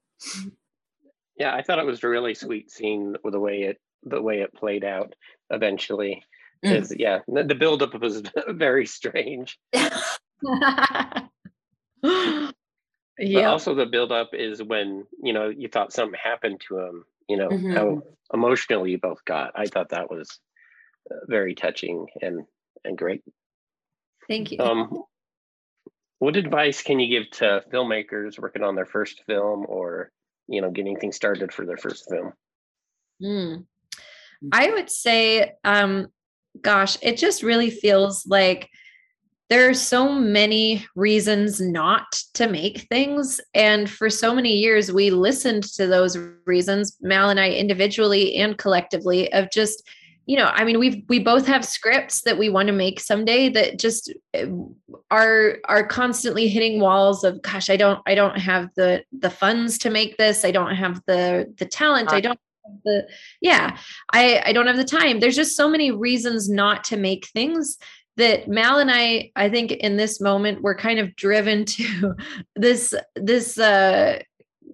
Yeah, 1.38 1.56
I 1.56 1.64
thought 1.64 1.80
it 1.80 1.86
was 1.86 2.04
a 2.04 2.08
really 2.08 2.36
sweet 2.36 2.70
scene 2.70 3.16
with 3.24 3.34
the 3.34 3.40
way 3.40 3.64
it 3.64 3.80
the 4.04 4.22
way 4.22 4.42
it 4.42 4.54
played 4.54 4.84
out 4.84 5.16
eventually. 5.50 6.24
Mm. 6.64 6.96
Yeah, 6.98 7.20
the, 7.28 7.44
the 7.44 7.56
buildup 7.56 8.00
was 8.00 8.22
very 8.50 8.86
strange. 8.86 9.58
Yeah. 13.20 13.52
also 13.52 13.76
the 13.76 13.86
buildup 13.86 14.34
is 14.34 14.62
when 14.62 15.06
you 15.22 15.34
know 15.34 15.48
you 15.50 15.68
thought 15.68 15.94
something 15.94 16.20
happened 16.22 16.62
to 16.68 16.80
him. 16.80 17.06
You 17.30 17.38
know 17.38 17.50
Mhm. 17.50 17.74
how 17.78 18.02
emotional 18.34 18.88
you 18.88 18.98
both 18.98 19.24
got. 19.24 19.52
I 19.56 19.66
thought 19.68 19.90
that 19.90 20.10
was 20.10 20.40
very 21.28 21.56
touching 21.56 22.08
and 22.22 22.46
and 22.84 22.98
great. 22.98 23.22
Thank 24.28 24.52
you. 24.52 24.60
Um, 24.60 25.04
what 26.20 26.36
advice 26.36 26.82
can 26.82 27.00
you 27.00 27.20
give 27.20 27.30
to 27.32 27.64
filmmakers 27.72 28.40
working 28.40 28.64
on 28.64 28.76
their 28.76 28.86
first 28.86 29.24
film 29.26 29.66
or 29.68 30.12
you 30.48 30.62
know 30.62 30.72
getting 30.72 30.98
things 30.98 31.16
started 31.16 31.52
for 31.52 31.66
their 31.66 31.78
first 31.78 32.10
film? 32.10 32.34
Mm. 33.22 33.66
I 34.52 34.72
would 34.72 34.90
say, 34.90 35.54
um, 35.64 36.08
gosh, 36.62 36.98
it 37.02 37.18
just 37.18 37.44
really 37.44 37.70
feels 37.70 38.26
like 38.26 38.70
there 39.50 39.70
are 39.70 39.74
so 39.74 40.12
many 40.12 40.86
reasons 40.96 41.62
not 41.62 42.12
to 42.34 42.48
make 42.48 42.88
things. 42.90 43.40
And 43.54 43.90
for 43.90 44.10
so 44.10 44.34
many 44.34 44.54
years, 44.54 44.92
we 44.92 45.12
listened 45.12 45.64
to 45.76 45.86
those 45.86 46.18
reasons, 46.46 46.98
Mal 47.02 47.30
and 47.30 47.40
I 47.40 47.52
individually 47.52 48.36
and 48.36 48.58
collectively, 48.58 49.32
of 49.32 49.52
just, 49.52 49.88
you 50.26 50.38
know, 50.38 50.46
I 50.46 50.64
mean, 50.64 50.80
we've 50.80 51.04
we 51.10 51.20
both 51.20 51.46
have 51.48 51.66
scripts 51.66 52.22
that 52.22 52.38
we 52.38 52.50
want 52.50 52.68
to 52.68 52.74
make 52.74 53.00
someday 53.00 53.50
that 53.50 53.78
just 53.78 54.14
uh, 54.34 54.46
are 55.12 55.58
are 55.66 55.86
constantly 55.86 56.48
hitting 56.48 56.80
walls 56.80 57.24
of 57.24 57.42
gosh, 57.42 57.70
I 57.70 57.76
don't 57.76 58.02
I 58.06 58.16
don't 58.16 58.38
have 58.38 58.70
the 58.76 59.04
the 59.12 59.30
funds 59.30 59.78
to 59.80 59.90
make 59.90 60.18
this. 60.18 60.46
I 60.46 60.52
don't 60.52 60.76
have 60.76 61.02
the 61.08 61.54
the 61.58 61.66
talent. 61.66 62.12
I 62.12 62.22
don't 62.22 62.40
the 62.86 63.08
yeah 63.42 63.78
i 64.14 64.42
i 64.46 64.54
don't 64.54 64.68
have 64.68 64.78
the 64.78 64.86
time 64.86 65.20
there's 65.20 65.36
just 65.36 65.58
so 65.58 65.68
many 65.68 65.92
reasons 65.92 66.50
not 66.50 66.84
to 66.84 66.98
make 66.98 67.28
things 67.28 67.78
that 68.16 68.48
mal 68.48 68.80
and 68.80 68.90
i 68.92 69.30
i 69.36 69.50
think 69.50 69.72
in 69.72 69.98
this 69.98 70.22
moment 70.22 70.62
we're 70.62 70.76
kind 70.76 71.00
of 71.00 71.16
driven 71.16 71.66
to 71.66 72.16
this 72.56 72.94
this 73.16 73.58
uh 73.58 74.18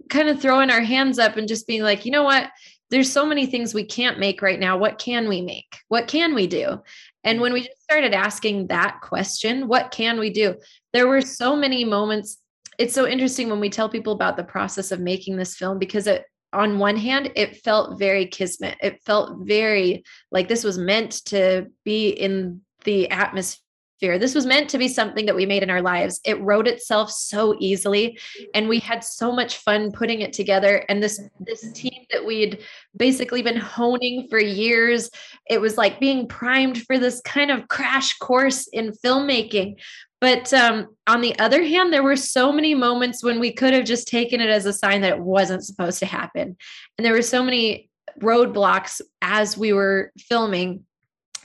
kind 0.09 0.29
of 0.29 0.39
throwing 0.39 0.69
our 0.69 0.81
hands 0.81 1.19
up 1.19 1.37
and 1.37 1.47
just 1.47 1.67
being 1.67 1.81
like 1.81 2.05
you 2.05 2.11
know 2.11 2.23
what 2.23 2.49
there's 2.89 3.11
so 3.11 3.25
many 3.25 3.45
things 3.45 3.73
we 3.73 3.83
can't 3.83 4.19
make 4.19 4.41
right 4.41 4.59
now 4.59 4.77
what 4.77 4.97
can 4.97 5.27
we 5.27 5.41
make 5.41 5.77
what 5.87 6.07
can 6.07 6.33
we 6.33 6.47
do 6.47 6.81
and 7.23 7.41
when 7.41 7.53
we 7.53 7.61
just 7.61 7.81
started 7.83 8.13
asking 8.13 8.67
that 8.67 8.99
question 9.01 9.67
what 9.67 9.91
can 9.91 10.19
we 10.19 10.29
do 10.29 10.55
there 10.93 11.07
were 11.07 11.21
so 11.21 11.55
many 11.55 11.83
moments 11.83 12.37
it's 12.77 12.93
so 12.93 13.05
interesting 13.05 13.49
when 13.49 13.59
we 13.59 13.69
tell 13.69 13.89
people 13.89 14.13
about 14.13 14.37
the 14.37 14.43
process 14.43 14.91
of 14.91 14.99
making 14.99 15.35
this 15.35 15.55
film 15.55 15.77
because 15.77 16.07
it 16.07 16.25
on 16.51 16.79
one 16.79 16.97
hand, 16.97 17.31
it 17.35 17.57
felt 17.57 17.99
very 17.99 18.25
kismet. 18.25 18.75
It 18.81 19.03
felt 19.03 19.45
very 19.45 20.03
like 20.31 20.47
this 20.47 20.63
was 20.63 20.77
meant 20.77 21.23
to 21.25 21.67
be 21.85 22.09
in 22.09 22.61
the 22.85 23.09
atmosphere. 23.11 23.63
This 23.99 24.35
was 24.35 24.45
meant 24.45 24.69
to 24.69 24.77
be 24.77 24.87
something 24.87 25.25
that 25.25 25.35
we 25.35 25.45
made 25.45 25.63
in 25.63 25.69
our 25.69 25.81
lives. 25.81 26.21
It 26.23 26.39
wrote 26.41 26.67
itself 26.67 27.11
so 27.11 27.55
easily, 27.59 28.17
and 28.53 28.69
we 28.69 28.79
had 28.79 29.03
so 29.03 29.31
much 29.31 29.57
fun 29.57 29.91
putting 29.91 30.21
it 30.21 30.33
together. 30.33 30.85
And 30.87 31.03
this 31.03 31.21
this 31.39 31.71
team 31.73 32.05
that 32.11 32.25
we'd 32.25 32.59
basically 32.95 33.41
been 33.41 33.57
honing 33.57 34.27
for 34.29 34.39
years, 34.39 35.09
it 35.49 35.59
was 35.59 35.77
like 35.77 35.99
being 35.99 36.27
primed 36.27 36.83
for 36.83 36.97
this 36.97 37.21
kind 37.21 37.51
of 37.51 37.67
crash 37.67 38.17
course 38.17 38.67
in 38.67 38.93
filmmaking. 39.03 39.75
But 40.21 40.53
um, 40.53 40.87
on 41.07 41.21
the 41.21 41.37
other 41.39 41.63
hand, 41.63 41.93
there 41.93 42.03
were 42.03 42.17
so 42.17 42.51
many 42.51 42.75
moments 42.75 43.23
when 43.23 43.39
we 43.39 43.53
could 43.53 43.73
have 43.73 43.85
just 43.85 44.07
taken 44.07 44.41
it 44.41 44.49
as 44.49 44.65
a 44.65 44.73
sign 44.73 45.01
that 45.01 45.13
it 45.13 45.19
wasn't 45.19 45.63
supposed 45.63 45.99
to 45.99 46.05
happen. 46.05 46.57
And 46.97 47.05
there 47.05 47.13
were 47.13 47.21
so 47.21 47.43
many 47.43 47.89
roadblocks 48.19 49.01
as 49.21 49.57
we 49.57 49.71
were 49.71 50.11
filming 50.17 50.85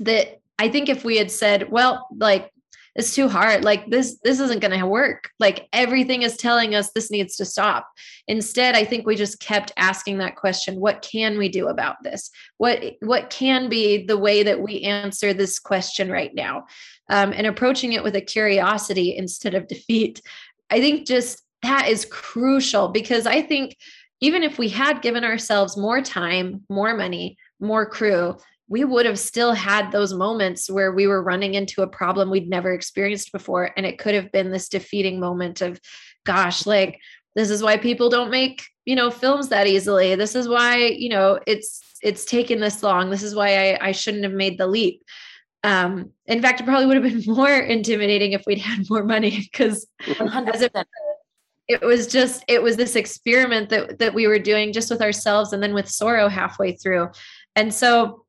that 0.01 0.41
I 0.59 0.69
think 0.69 0.89
if 0.89 1.05
we 1.05 1.17
had 1.17 1.31
said, 1.31 1.71
well, 1.71 2.07
like, 2.17 2.51
it's 2.97 3.13
too 3.13 3.29
hard 3.29 3.65
like 3.65 3.91
this 3.91 4.21
this 4.23 4.39
isn't 4.39 4.61
going 4.61 4.79
to 4.79 4.87
work 4.87 5.29
like 5.41 5.67
everything 5.73 6.23
is 6.23 6.37
telling 6.37 6.77
us 6.77 6.93
this 6.93 7.11
needs 7.11 7.35
to 7.35 7.45
stop. 7.45 7.91
Instead 8.29 8.77
i 8.77 8.85
think 8.85 9.05
we 9.05 9.17
just 9.17 9.41
kept 9.41 9.73
asking 9.77 10.19
that 10.19 10.37
question 10.37 10.79
what 10.79 11.03
can 11.03 11.37
we 11.37 11.49
do 11.49 11.67
about 11.67 11.97
this? 12.05 12.31
What 12.59 12.85
what 13.01 13.31
can 13.31 13.69
be 13.69 14.07
the 14.07 14.17
way 14.17 14.45
that 14.45 14.61
we 14.61 14.83
answer 14.83 15.35
this 15.35 15.59
question 15.59 16.09
right 16.09 16.33
now? 16.37 16.67
Um, 17.11 17.33
and 17.33 17.49
approaching 17.49 17.95
it 17.95 18.05
with 18.05 18.15
a 18.15 18.21
curiosity 18.21 19.17
instead 19.17 19.55
of 19.55 19.67
defeat. 19.67 20.23
I 20.71 20.79
think 20.79 21.05
just 21.05 21.43
that 21.65 21.89
is 21.89 22.05
crucial 22.05 22.89
because 22.89 23.27
i 23.27 23.41
think 23.41 23.77
even 24.21 24.43
if 24.43 24.59
we 24.59 24.69
had 24.69 25.03
given 25.03 25.25
ourselves 25.25 25.77
more 25.77 26.01
time 26.01 26.63
more 26.69 26.95
money 26.95 27.37
more 27.59 27.87
crew 27.87 28.37
we 28.69 28.85
would 28.85 29.07
have 29.07 29.19
still 29.19 29.53
had 29.53 29.93
those 29.93 30.15
moments 30.15 30.71
where 30.71 30.93
we 30.93 31.07
were 31.07 31.23
running 31.23 31.55
into 31.55 31.83
a 31.83 31.87
problem 31.87 32.31
we'd 32.31 32.49
never 32.49 32.73
experienced 32.73 33.31
before 33.33 33.71
and 33.77 33.85
it 33.85 33.99
could 33.99 34.15
have 34.15 34.33
been 34.33 34.51
this 34.51 34.69
defeating 34.69 35.21
moment 35.21 35.61
of 35.61 35.81
gosh 36.25 36.67
like 36.67 36.99
this 37.35 37.51
is 37.51 37.63
why 37.63 37.77
people 37.77 38.09
don't 38.09 38.31
make 38.31 38.63
you 38.85 38.95
know 38.95 39.11
films 39.11 39.49
that 39.49 39.67
easily. 39.67 40.15
This 40.15 40.35
is 40.35 40.49
why 40.49 40.77
you 40.77 41.09
know 41.09 41.41
it's 41.47 41.81
it's 42.03 42.25
taken 42.25 42.61
this 42.61 42.83
long. 42.83 43.11
This 43.11 43.23
is 43.23 43.35
why 43.35 43.73
i, 43.73 43.89
I 43.89 43.93
shouldn't 43.93 44.25
have 44.25 44.33
made 44.33 44.59
the 44.59 44.67
leap. 44.67 45.03
Um 45.63 46.11
in 46.27 46.43
fact 46.43 46.61
it 46.61 46.65
probably 46.65 46.87
would 46.87 47.03
have 47.03 47.25
been 47.25 47.35
more 47.35 47.57
intimidating 47.57 48.33
if 48.33 48.45
we'd 48.47 48.59
had 48.59 48.89
more 48.91 49.05
money 49.05 49.49
because 49.53 49.87
it, 50.63 50.87
it 51.67 51.83
was 51.83 52.07
just 52.07 52.45
it 52.49 52.63
was 52.63 52.77
this 52.77 52.97
experiment 52.97 53.71
that 53.71 53.99
that 53.99 54.15
we 54.15 54.27
were 54.27 54.39
doing 54.39 54.73
just 54.73 54.91
with 54.91 55.03
ourselves 55.03 55.53
and 55.53 55.63
then 55.63 55.75
with 55.75 55.89
sorrow 55.89 56.29
halfway 56.29 56.73
through. 56.73 57.09
And 57.57 57.73
so 57.73 58.24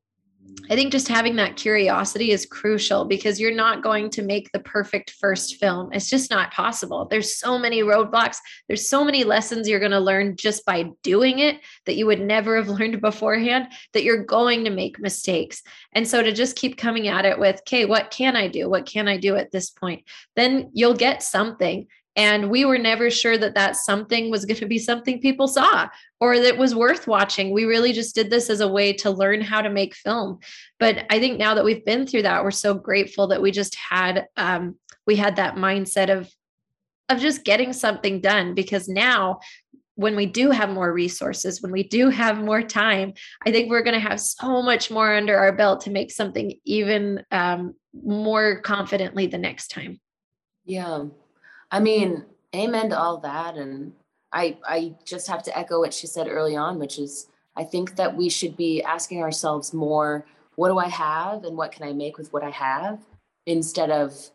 I 0.68 0.74
think 0.74 0.90
just 0.90 1.06
having 1.06 1.36
that 1.36 1.56
curiosity 1.56 2.32
is 2.32 2.46
crucial 2.46 3.04
because 3.04 3.38
you're 3.38 3.54
not 3.54 3.82
going 3.82 4.10
to 4.10 4.22
make 4.22 4.50
the 4.50 4.58
perfect 4.58 5.10
first 5.12 5.56
film. 5.56 5.90
It's 5.92 6.10
just 6.10 6.30
not 6.30 6.52
possible. 6.52 7.04
There's 7.04 7.38
so 7.38 7.58
many 7.58 7.82
roadblocks. 7.82 8.38
There's 8.66 8.88
so 8.88 9.04
many 9.04 9.22
lessons 9.22 9.68
you're 9.68 9.78
going 9.78 9.92
to 9.92 10.00
learn 10.00 10.36
just 10.36 10.64
by 10.64 10.90
doing 11.02 11.38
it 11.38 11.60
that 11.84 11.96
you 11.96 12.06
would 12.06 12.20
never 12.20 12.56
have 12.56 12.68
learned 12.80 13.00
beforehand 13.00 13.68
that 13.92 14.02
you're 14.02 14.24
going 14.24 14.64
to 14.64 14.70
make 14.70 14.98
mistakes. 14.98 15.62
And 15.92 16.06
so 16.06 16.22
to 16.22 16.32
just 16.32 16.56
keep 16.56 16.76
coming 16.76 17.08
at 17.08 17.24
it 17.24 17.38
with, 17.38 17.60
okay, 17.60 17.84
what 17.84 18.10
can 18.10 18.34
I 18.34 18.48
do? 18.48 18.68
What 18.68 18.86
can 18.86 19.08
I 19.08 19.18
do 19.18 19.36
at 19.36 19.52
this 19.52 19.70
point? 19.70 20.04
Then 20.34 20.70
you'll 20.72 20.94
get 20.94 21.22
something. 21.22 21.86
And 22.16 22.50
we 22.50 22.64
were 22.64 22.78
never 22.78 23.10
sure 23.10 23.36
that 23.36 23.54
that 23.54 23.76
something 23.76 24.30
was 24.30 24.46
going 24.46 24.56
to 24.56 24.66
be 24.66 24.78
something 24.78 25.20
people 25.20 25.46
saw 25.46 25.88
or 26.18 26.40
that 26.40 26.56
was 26.56 26.74
worth 26.74 27.06
watching. 27.06 27.52
We 27.52 27.64
really 27.64 27.92
just 27.92 28.14
did 28.14 28.30
this 28.30 28.48
as 28.48 28.60
a 28.60 28.68
way 28.68 28.94
to 28.94 29.10
learn 29.10 29.42
how 29.42 29.60
to 29.60 29.68
make 29.68 29.94
film. 29.94 30.38
But 30.80 31.04
I 31.10 31.18
think 31.18 31.38
now 31.38 31.54
that 31.54 31.64
we've 31.64 31.84
been 31.84 32.06
through 32.06 32.22
that, 32.22 32.42
we're 32.42 32.50
so 32.50 32.72
grateful 32.72 33.26
that 33.28 33.42
we 33.42 33.50
just 33.50 33.74
had 33.74 34.26
um, 34.36 34.76
we 35.06 35.16
had 35.16 35.36
that 35.36 35.56
mindset 35.56 36.10
of 36.10 36.30
of 37.08 37.20
just 37.20 37.44
getting 37.44 37.72
something 37.72 38.20
done 38.20 38.54
because 38.54 38.88
now 38.88 39.38
when 39.94 40.14
we 40.14 40.26
do 40.26 40.50
have 40.50 40.70
more 40.70 40.92
resources, 40.92 41.62
when 41.62 41.72
we 41.72 41.82
do 41.82 42.10
have 42.10 42.38
more 42.38 42.62
time, 42.62 43.14
I 43.46 43.50
think 43.50 43.70
we're 43.70 43.82
going 43.82 43.94
to 43.94 44.08
have 44.08 44.20
so 44.20 44.60
much 44.60 44.90
more 44.90 45.14
under 45.14 45.36
our 45.38 45.52
belt 45.52 45.82
to 45.82 45.90
make 45.90 46.10
something 46.10 46.58
even 46.64 47.24
um, 47.30 47.74
more 47.94 48.60
confidently 48.60 49.26
the 49.26 49.38
next 49.38 49.68
time. 49.68 50.00
Yeah. 50.66 51.04
I 51.70 51.80
mean, 51.80 52.24
amen 52.54 52.90
to 52.90 52.98
all 52.98 53.18
that. 53.18 53.56
And 53.56 53.92
I 54.32 54.58
I 54.64 54.94
just 55.04 55.28
have 55.28 55.42
to 55.44 55.58
echo 55.58 55.80
what 55.80 55.94
she 55.94 56.06
said 56.06 56.28
early 56.28 56.56
on, 56.56 56.78
which 56.78 56.98
is 56.98 57.28
I 57.56 57.64
think 57.64 57.96
that 57.96 58.16
we 58.16 58.28
should 58.28 58.56
be 58.56 58.82
asking 58.82 59.22
ourselves 59.22 59.72
more, 59.72 60.26
what 60.56 60.68
do 60.68 60.78
I 60.78 60.88
have 60.88 61.44
and 61.44 61.56
what 61.56 61.72
can 61.72 61.86
I 61.86 61.92
make 61.92 62.18
with 62.18 62.32
what 62.32 62.42
I 62.42 62.50
have? 62.50 63.00
Instead 63.46 63.90
of, 63.90 64.30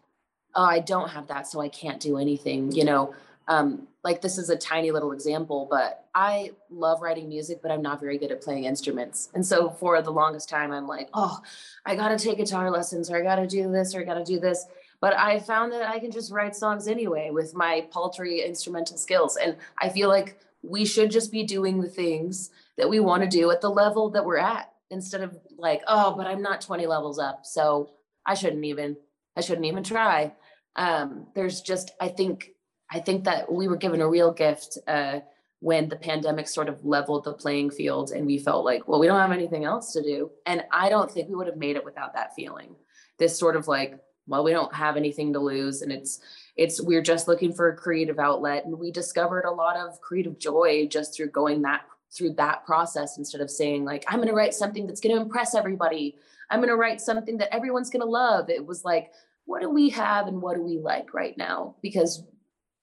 oh, 0.56 0.64
I 0.64 0.80
don't 0.80 1.10
have 1.10 1.28
that, 1.28 1.48
so 1.48 1.62
I 1.62 1.70
can't 1.70 2.00
do 2.00 2.18
anything. 2.18 2.72
You 2.72 2.86
know, 2.86 3.14
um, 3.48 3.88
like 4.04 4.22
this 4.22 4.38
is 4.38 4.50
a 4.50 4.56
tiny 4.56 4.92
little 4.92 5.12
example, 5.12 5.68
but 5.70 6.06
I 6.16 6.52
love 6.70 7.02
writing 7.02 7.30
music, 7.30 7.62
but 7.62 7.72
I'm 7.72 7.82
not 7.82 8.00
very 8.00 8.18
good 8.18 8.32
at 8.32 8.42
playing 8.42 8.66
instruments. 8.66 9.30
And 9.34 9.46
so 9.46 9.70
for 9.70 10.02
the 10.02 10.12
longest 10.12 10.50
time, 10.50 10.72
I'm 10.72 10.88
like, 10.88 11.10
oh, 11.14 11.40
I 11.86 11.96
gotta 11.96 12.18
take 12.18 12.38
guitar 12.38 12.72
lessons 12.72 13.12
or 13.12 13.18
I 13.18 13.22
gotta 13.22 13.46
do 13.46 13.72
this 13.72 13.94
or 13.94 14.02
I 14.02 14.04
gotta 14.04 14.24
do 14.24 14.40
this 14.40 14.66
but 15.02 15.18
I 15.18 15.40
found 15.40 15.74
that 15.74 15.82
I 15.82 16.00
can 16.00 16.12
just 16.12 16.32
write 16.32 16.56
songs 16.56 16.88
anyway 16.88 17.32
with 17.32 17.56
my 17.56 17.88
paltry 17.92 18.42
instrumental 18.46 18.98
skills. 18.98 19.36
And 19.36 19.58
I 19.82 19.90
feel 19.90 20.08
like 20.08 20.40
we 20.62 20.86
should 20.86 21.10
just 21.10 21.32
be 21.32 21.44
doing 21.44 21.82
the 21.82 21.90
things 21.90 22.52
that 22.78 22.88
we 22.88 23.00
want 23.00 23.24
to 23.24 23.30
do 23.30 23.50
at 23.50 23.62
the 23.62 23.70
level 23.70 24.12
that 24.12 24.24
we're 24.24 24.38
at 24.38 24.72
instead 24.92 25.22
of 25.22 25.36
like, 25.58 25.82
oh, 25.88 26.16
but 26.16 26.28
I'm 26.28 26.44
not 26.44 26.62
20 26.62 26.86
levels 26.86 27.18
up. 27.18 27.46
So 27.46 27.90
I 28.28 28.36
shouldn't 28.36 28.64
even, 28.64 28.96
I 29.36 29.42
shouldn't 29.42 29.66
even 29.66 29.84
try. 29.84 30.34
Um, 30.76 31.26
there's 31.34 31.62
just, 31.62 31.92
I 32.00 32.10
think, 32.10 32.52
I 32.92 33.00
think 33.00 33.24
that 33.24 33.52
we 33.52 33.68
were 33.68 33.78
given 33.78 34.02
a 34.02 34.10
real 34.10 34.32
gift 34.32 34.78
uh, 34.88 35.22
when 35.62 35.90
the 35.90 35.96
pandemic 35.96 36.48
sort 36.48 36.70
of 36.70 36.86
leveled 36.86 37.24
the 37.24 37.34
playing 37.34 37.72
field 37.72 38.12
and 38.12 38.28
we 38.28 38.38
felt 38.38 38.66
like, 38.66 38.88
well, 38.88 39.00
we 39.00 39.08
don't 39.08 39.20
have 39.20 39.32
anything 39.32 39.66
else 39.66 39.94
to 39.94 40.04
do. 40.04 40.30
And 40.46 40.64
I 40.72 40.90
don't 40.90 41.10
think 41.10 41.28
we 41.28 41.36
would 41.36 41.48
have 41.48 41.58
made 41.58 41.76
it 41.76 41.86
without 41.86 42.14
that 42.14 42.36
feeling. 42.36 42.76
This 43.18 43.38
sort 43.38 43.56
of 43.56 43.68
like, 43.68 44.00
well, 44.28 44.44
we 44.44 44.52
don't 44.52 44.74
have 44.74 44.98
anything 44.98 45.34
to 45.34 45.40
lose. 45.40 45.82
And 45.82 45.92
it's 45.92 46.20
it's 46.58 46.82
we're 46.82 47.02
just 47.02 47.28
looking 47.28 47.54
for 47.54 47.70
a 47.70 47.76
creative 47.76 48.20
outlet 48.20 48.66
and 48.66 48.78
we 48.78 48.92
discovered 48.92 49.46
a 49.46 49.52
lot 49.52 49.78
of 49.78 50.00
creative 50.02 50.38
joy 50.38 50.88
just 50.88 51.16
through 51.16 51.30
going 51.30 51.62
that 51.62 51.82
through 52.14 52.34
that 52.34 52.66
process 52.66 53.18
instead 53.18 53.40
of 53.40 53.50
saying 53.50 53.86
like 53.86 54.04
i'm 54.10 54.18
going 54.18 54.28
to 54.28 54.34
write 54.34 54.54
something 54.54 54.86
that's 54.86 55.00
going 55.00 55.16
to 55.16 55.22
impress 55.22 55.56
everybody. 55.56 56.16
I'm 56.50 56.60
going 56.60 56.70
to 56.70 56.76
write 56.76 57.00
something 57.00 57.38
that 57.38 57.54
everyone's 57.56 57.90
going 57.90 58.02
to 58.02 58.10
love. 58.10 58.50
It 58.50 58.66
was 58.66 58.84
like 58.84 59.12
what 59.46 59.62
do 59.62 59.70
we 59.70 59.90
have 59.90 60.28
and 60.28 60.42
what 60.42 60.56
do 60.56 60.62
we 60.62 60.78
like 60.78 61.14
right 61.14 61.38
now? 61.38 61.76
Because 61.82 62.24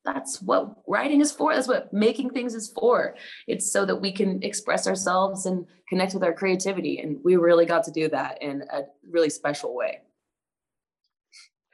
that's 0.05 0.41
what 0.41 0.75
writing 0.87 1.21
is 1.21 1.31
for 1.31 1.55
that's 1.55 1.69
what 1.69 1.93
making 1.93 2.31
things 2.31 2.55
is 2.55 2.71
for. 2.71 3.15
It's 3.47 3.71
so 3.71 3.85
that 3.85 3.97
we 3.97 4.13
can 4.13 4.43
express 4.43 4.87
ourselves 4.87 5.45
and 5.45 5.67
connect 5.89 6.15
with 6.15 6.25
our 6.25 6.33
creativity 6.33 7.01
and 7.01 7.19
we 7.23 7.37
really 7.37 7.67
got 7.67 7.85
to 7.85 7.91
do 7.91 8.09
that 8.09 8.43
in 8.43 8.63
a 8.73 8.85
really 9.11 9.31
special 9.31 9.75
way 9.75 10.01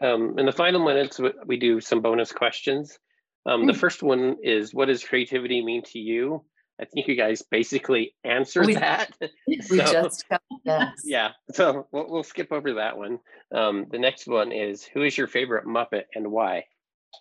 Um, 0.03 0.39
in 0.39 0.47
the 0.47 0.53
final 0.53 0.85
minutes, 0.85 1.21
we 1.47 1.57
do 1.57 1.81
some 1.81 2.01
bonus 2.01 2.33
questions. 2.33 2.99
Um, 3.47 3.67
the 3.67 3.73
Mm. 3.73 3.77
first 3.79 4.03
one 4.03 4.37
is, 4.43 4.73
what 4.75 4.87
does 4.89 5.05
creativity 5.05 5.63
mean 5.65 5.83
to 5.93 5.99
you? 5.99 6.45
I 6.81 6.87
think 6.87 7.07
you 7.07 7.15
guys 7.15 7.43
basically 7.43 8.15
answered 8.25 8.67
We- 8.67 8.75
that. 8.75 9.11
we 9.47 9.61
So- 9.61 9.85
just 9.85 10.29
got 10.29 10.43
yes. 10.65 11.03
Yeah, 11.05 11.31
so 11.53 11.87
we'll, 11.93 12.11
we'll 12.11 12.23
skip 12.25 12.51
over 12.53 12.75
that 12.75 12.97
one. 12.97 13.19
Um, 13.55 13.87
the 13.91 13.99
next 13.99 14.27
one 14.27 14.51
is, 14.51 14.83
who 14.85 15.03
is 15.03 15.17
your 15.17 15.29
favorite 15.29 15.67
Muppet 15.67 16.05
and 16.15 16.31
why? 16.33 16.65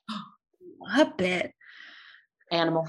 Muppet. 0.97 1.51
animal 2.51 2.88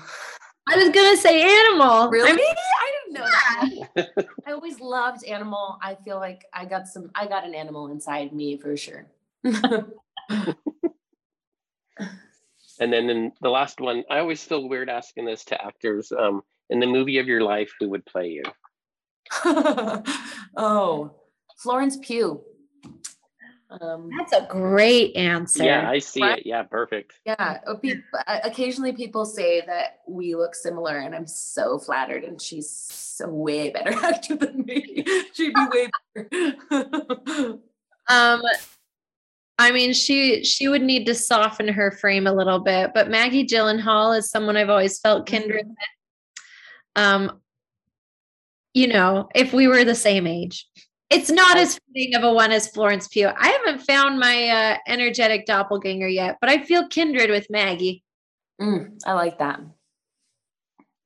I 0.68 0.76
was 0.76 0.88
gonna 0.90 1.16
say 1.16 1.42
animal. 1.42 2.08
really 2.08 2.30
I 2.30 2.34
mean, 2.34 2.54
i 2.54 2.92
didn't 2.92 3.14
know 3.14 3.90
that 3.96 4.26
i 4.46 4.52
always 4.52 4.80
loved 4.80 5.24
animal 5.24 5.78
i 5.82 5.94
feel 6.04 6.16
like 6.18 6.44
i 6.52 6.64
got 6.64 6.86
some 6.88 7.10
i 7.14 7.26
got 7.26 7.44
an 7.44 7.54
animal 7.54 7.88
inside 7.88 8.32
me 8.32 8.56
for 8.56 8.76
sure 8.76 9.06
And 12.80 12.92
then 12.92 13.08
in 13.08 13.32
the 13.40 13.50
last 13.50 13.80
one, 13.80 14.02
I 14.10 14.18
always 14.18 14.42
feel 14.42 14.68
weird 14.68 14.90
asking 14.90 15.26
this 15.26 15.44
to 15.46 15.64
actors. 15.64 16.10
Um, 16.12 16.42
in 16.70 16.80
the 16.80 16.86
movie 16.86 17.18
of 17.18 17.26
your 17.28 17.42
life, 17.42 17.70
who 17.78 17.88
would 17.90 18.04
play 18.04 18.28
you? 18.28 18.42
oh, 20.56 21.14
Florence 21.58 21.96
Pugh. 22.02 22.42
Um, 23.80 24.10
that's 24.18 24.32
a 24.32 24.46
great 24.48 25.16
answer. 25.16 25.64
Yeah, 25.64 25.88
I 25.88 25.98
see 25.98 26.22
Right. 26.22 26.38
it. 26.40 26.46
Yeah, 26.46 26.62
perfect. 26.64 27.14
yeah, 27.24 27.60
uh, 27.66 27.74
peop- 27.74 28.04
uh, 28.26 28.40
occasionally 28.44 28.92
people 28.92 29.24
say 29.24 29.60
that 29.66 30.00
we 30.06 30.34
look 30.34 30.54
similar, 30.54 30.98
and 30.98 31.14
I'm 31.14 31.26
so 31.26 31.78
flattered. 31.78 32.24
And 32.24 32.40
she's 32.40 32.70
so 32.70 33.28
way 33.28 33.70
better 33.70 33.92
actor 34.04 34.36
than 34.36 34.64
me. 34.64 35.04
She'd 35.32 35.54
be 35.54 35.66
way 35.72 35.88
better. 36.14 37.58
Um, 38.08 38.42
I 39.58 39.70
mean, 39.70 39.92
she 39.92 40.44
she 40.44 40.68
would 40.68 40.82
need 40.82 41.06
to 41.06 41.14
soften 41.14 41.68
her 41.68 41.92
frame 41.92 42.26
a 42.26 42.32
little 42.32 42.58
bit, 42.58 42.90
but 42.92 43.08
Maggie 43.08 43.46
Gyllenhaal 43.46 44.16
is 44.18 44.30
someone 44.30 44.56
I've 44.56 44.70
always 44.70 44.98
felt 44.98 45.26
kindred 45.26 45.66
with. 45.66 45.76
Um, 46.96 47.40
you 48.72 48.88
know, 48.88 49.28
if 49.34 49.52
we 49.52 49.68
were 49.68 49.84
the 49.84 49.94
same 49.94 50.26
age, 50.26 50.66
it's 51.08 51.30
not 51.30 51.56
as 51.56 51.78
fitting 51.86 52.16
of 52.16 52.24
a 52.24 52.32
one 52.32 52.50
as 52.50 52.68
Florence 52.68 53.06
Pugh. 53.06 53.28
I 53.28 53.48
haven't 53.48 53.86
found 53.86 54.18
my 54.18 54.48
uh, 54.48 54.76
energetic 54.88 55.46
doppelganger 55.46 56.08
yet, 56.08 56.38
but 56.40 56.50
I 56.50 56.64
feel 56.64 56.88
kindred 56.88 57.30
with 57.30 57.46
Maggie. 57.48 58.02
Mm, 58.60 59.00
I 59.06 59.12
like 59.12 59.38
that. 59.38 59.60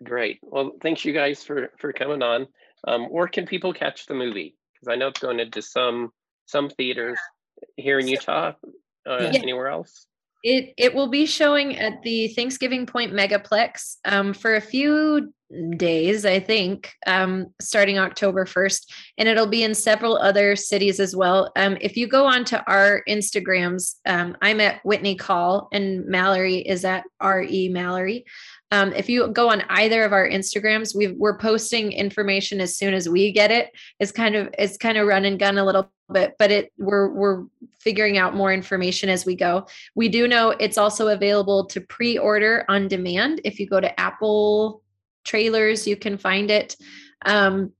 Great. 0.02 0.38
Well, 0.42 0.72
thanks 0.80 1.04
you 1.04 1.12
guys 1.12 1.44
for 1.44 1.72
for 1.78 1.92
coming 1.92 2.22
on. 2.22 2.46
Um, 2.86 3.06
where 3.06 3.28
can 3.28 3.44
people 3.44 3.74
catch 3.74 4.06
the 4.06 4.14
movie? 4.14 4.56
Because 4.72 4.90
I 4.90 4.96
know 4.96 5.08
it's 5.08 5.20
going 5.20 5.40
into 5.40 5.60
some 5.60 6.12
some 6.46 6.70
theaters 6.70 7.18
here 7.76 7.98
in 7.98 8.08
Utah. 8.08 8.52
Uh, 9.08 9.30
Yeah. 9.32 9.40
Anywhere 9.40 9.68
else? 9.68 10.06
It 10.44 10.72
it 10.76 10.94
will 10.94 11.08
be 11.08 11.26
showing 11.26 11.78
at 11.78 12.02
the 12.02 12.28
Thanksgiving 12.28 12.86
Point 12.86 13.12
Megaplex 13.12 13.96
um, 14.04 14.32
for 14.32 14.54
a 14.54 14.60
few 14.60 15.32
days, 15.76 16.26
I 16.26 16.40
think, 16.40 16.92
um, 17.06 17.46
starting 17.60 17.98
October 17.98 18.44
first, 18.44 18.92
and 19.16 19.28
it'll 19.28 19.46
be 19.48 19.62
in 19.62 19.74
several 19.74 20.18
other 20.18 20.54
cities 20.56 21.00
as 21.00 21.16
well. 21.16 21.50
Um, 21.56 21.78
if 21.80 21.96
you 21.96 22.06
go 22.06 22.26
onto 22.26 22.56
our 22.66 23.02
Instagrams, 23.08 23.96
um, 24.06 24.36
I'm 24.42 24.60
at 24.60 24.84
Whitney 24.84 25.16
Call, 25.16 25.68
and 25.72 26.04
Mallory 26.06 26.58
is 26.58 26.84
at 26.84 27.04
re 27.22 27.68
Mallory. 27.68 28.24
Um, 28.70 28.92
if 28.92 29.08
you 29.08 29.28
go 29.28 29.50
on 29.50 29.62
either 29.70 30.04
of 30.04 30.12
our 30.12 30.28
Instagrams, 30.28 30.94
we 30.94 31.08
we're 31.08 31.38
posting 31.38 31.92
information 31.92 32.60
as 32.60 32.76
soon 32.76 32.92
as 32.92 33.08
we 33.08 33.32
get 33.32 33.50
it. 33.50 33.70
It's 33.98 34.12
kind 34.12 34.34
of 34.34 34.54
it's 34.58 34.76
kind 34.76 34.98
of 34.98 35.06
run 35.06 35.24
and 35.24 35.38
gun 35.38 35.56
a 35.56 35.64
little 35.64 35.90
bit, 36.12 36.34
but 36.38 36.50
it 36.50 36.72
we're 36.76 37.08
we're 37.08 37.44
figuring 37.80 38.18
out 38.18 38.34
more 38.34 38.52
information 38.52 39.08
as 39.08 39.24
we 39.24 39.36
go. 39.36 39.66
We 39.94 40.08
do 40.08 40.28
know 40.28 40.50
it's 40.50 40.76
also 40.76 41.08
available 41.08 41.64
to 41.66 41.80
pre-order 41.80 42.66
on 42.68 42.88
demand. 42.88 43.40
If 43.44 43.58
you 43.58 43.66
go 43.66 43.80
to 43.80 43.98
Apple 43.98 44.82
trailers, 45.24 45.86
you 45.86 45.96
can 45.96 46.18
find 46.18 46.50
it. 46.50 46.76
Um, 47.24 47.72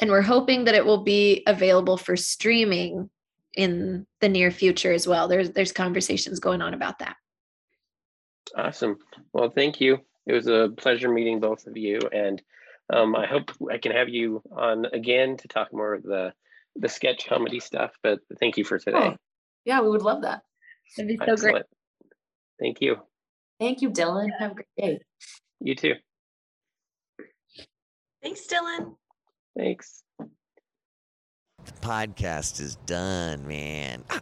and 0.00 0.10
we're 0.10 0.22
hoping 0.22 0.64
that 0.64 0.74
it 0.74 0.84
will 0.84 1.04
be 1.04 1.42
available 1.46 1.96
for 1.96 2.16
streaming 2.16 3.10
in 3.54 4.06
the 4.20 4.28
near 4.28 4.50
future 4.50 4.92
as 4.92 5.06
well. 5.06 5.28
There's 5.28 5.50
there's 5.50 5.72
conversations 5.72 6.40
going 6.40 6.62
on 6.62 6.74
about 6.74 6.98
that. 6.98 7.16
Awesome. 8.56 8.98
Well, 9.32 9.50
thank 9.50 9.80
you. 9.80 10.00
It 10.26 10.32
was 10.32 10.48
a 10.48 10.70
pleasure 10.76 11.10
meeting 11.10 11.40
both 11.40 11.66
of 11.66 11.76
you, 11.76 12.00
and 12.12 12.42
um, 12.92 13.14
I 13.14 13.26
hope 13.26 13.50
I 13.70 13.78
can 13.78 13.92
have 13.92 14.08
you 14.08 14.42
on 14.50 14.86
again 14.86 15.36
to 15.38 15.48
talk 15.48 15.72
more 15.72 15.94
of 15.94 16.02
the 16.02 16.32
the 16.74 16.88
sketch 16.88 17.26
comedy 17.26 17.60
stuff. 17.60 17.92
But 18.02 18.20
thank 18.40 18.56
you 18.56 18.64
for 18.64 18.78
today. 18.78 18.98
Oh, 18.98 19.16
yeah, 19.64 19.80
we 19.80 19.90
would 19.90 20.02
love 20.02 20.22
that. 20.22 20.42
It'd 20.98 21.08
be 21.08 21.18
so 21.24 21.36
great. 21.36 21.64
Thank 22.60 22.80
you. 22.80 22.96
Thank 23.60 23.82
you, 23.82 23.90
Dylan. 23.90 24.30
Have 24.38 24.52
a 24.52 24.54
great 24.54 24.66
day. 24.78 25.00
You 25.60 25.74
too. 25.74 25.94
Thanks, 28.22 28.46
Dylan. 28.46 28.96
Thanks. 29.56 30.02
The 31.64 31.72
podcast 31.80 32.60
is 32.60 32.76
done, 32.86 33.46
man. 33.46 34.04